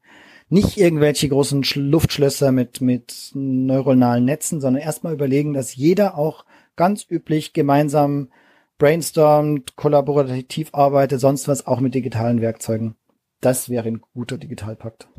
Nicht 0.50 0.78
irgendwelche 0.78 1.28
großen 1.30 1.64
Luftschlösser 1.76 2.52
mit, 2.52 2.82
mit 2.82 3.32
neuronalen 3.34 4.26
Netzen, 4.26 4.62
sondern 4.62 4.82
erstmal 4.82 5.14
überlegen, 5.14 5.54
dass 5.54 5.76
jeder 5.76 6.18
auch 6.18 6.46
ganz 6.76 7.06
üblich 7.10 7.54
gemeinsam 7.54 8.30
brainstormt, 8.78 9.76
kollaborativ 9.76 10.70
arbeitet, 10.74 11.20
sonst 11.20 11.48
was 11.48 11.68
auch 11.68 11.80
mit 11.80 11.96
digitalen 11.96 12.42
Werkzeugen. 12.42 12.96
Das 13.42 13.70
wäre 13.70 13.88
ein 13.88 14.02
guter 14.14 14.38
Digitalpakt. 14.38 15.10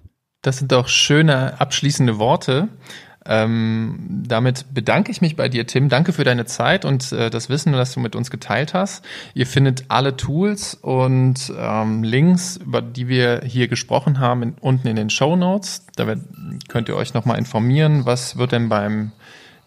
Das 0.48 0.56
sind 0.56 0.72
doch 0.72 0.88
schöne 0.88 1.60
abschließende 1.60 2.18
Worte. 2.18 2.68
Ähm, 3.26 4.22
damit 4.26 4.64
bedanke 4.72 5.12
ich 5.12 5.20
mich 5.20 5.36
bei 5.36 5.50
dir, 5.50 5.66
Tim. 5.66 5.90
Danke 5.90 6.14
für 6.14 6.24
deine 6.24 6.46
Zeit 6.46 6.86
und 6.86 7.12
äh, 7.12 7.28
das 7.28 7.50
Wissen, 7.50 7.74
das 7.74 7.92
du 7.92 8.00
mit 8.00 8.16
uns 8.16 8.30
geteilt 8.30 8.72
hast. 8.72 9.04
Ihr 9.34 9.46
findet 9.46 9.84
alle 9.88 10.16
Tools 10.16 10.72
und 10.72 11.52
ähm, 11.54 12.02
Links, 12.02 12.56
über 12.56 12.80
die 12.80 13.08
wir 13.08 13.42
hier 13.44 13.68
gesprochen 13.68 14.20
haben, 14.20 14.42
in, 14.42 14.54
unten 14.58 14.88
in 14.88 14.96
den 14.96 15.10
Show 15.10 15.36
Notes. 15.36 15.84
Da 15.96 16.06
könnt 16.68 16.88
ihr 16.88 16.96
euch 16.96 17.12
nochmal 17.12 17.36
informieren, 17.36 18.06
was 18.06 18.38
wird 18.38 18.52
denn 18.52 18.70
beim 18.70 19.12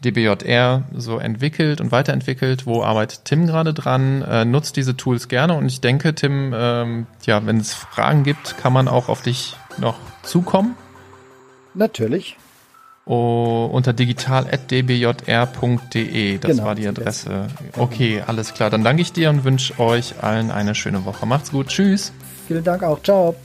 DBJR 0.03 0.85
so 0.95 1.19
entwickelt 1.19 1.79
und 1.79 1.91
weiterentwickelt. 1.91 2.65
Wo 2.65 2.81
arbeitet 2.81 3.25
Tim 3.25 3.45
gerade 3.45 3.75
dran? 3.75 4.23
Äh, 4.23 4.45
nutzt 4.45 4.77
diese 4.77 4.97
Tools 4.97 5.27
gerne 5.27 5.53
und 5.53 5.67
ich 5.67 5.79
denke, 5.79 6.15
Tim, 6.15 6.55
ähm, 6.55 7.05
ja, 7.27 7.45
wenn 7.45 7.57
es 7.57 7.71
Fragen 7.71 8.23
gibt, 8.23 8.57
kann 8.57 8.73
man 8.73 8.87
auch 8.87 9.09
auf 9.09 9.21
dich 9.21 9.55
noch 9.77 9.97
zukommen? 10.23 10.75
Natürlich. 11.73 12.37
Oh, 13.05 13.69
unter 13.71 13.93
digital.dbjr.de. 13.93 16.37
Das 16.37 16.51
genau, 16.51 16.65
war 16.65 16.75
die 16.75 16.87
Adresse. 16.87 17.47
Okay, 17.77 18.21
alles 18.25 18.53
klar. 18.53 18.69
Dann 18.69 18.83
danke 18.83 19.01
ich 19.01 19.11
dir 19.11 19.31
und 19.31 19.43
wünsche 19.43 19.79
euch 19.79 20.21
allen 20.21 20.51
eine 20.51 20.75
schöne 20.75 21.03
Woche. 21.03 21.25
Macht's 21.25 21.49
gut. 21.51 21.67
Tschüss. 21.67 22.13
Vielen 22.47 22.63
Dank 22.63 22.83
auch. 22.83 23.01
Ciao. 23.01 23.35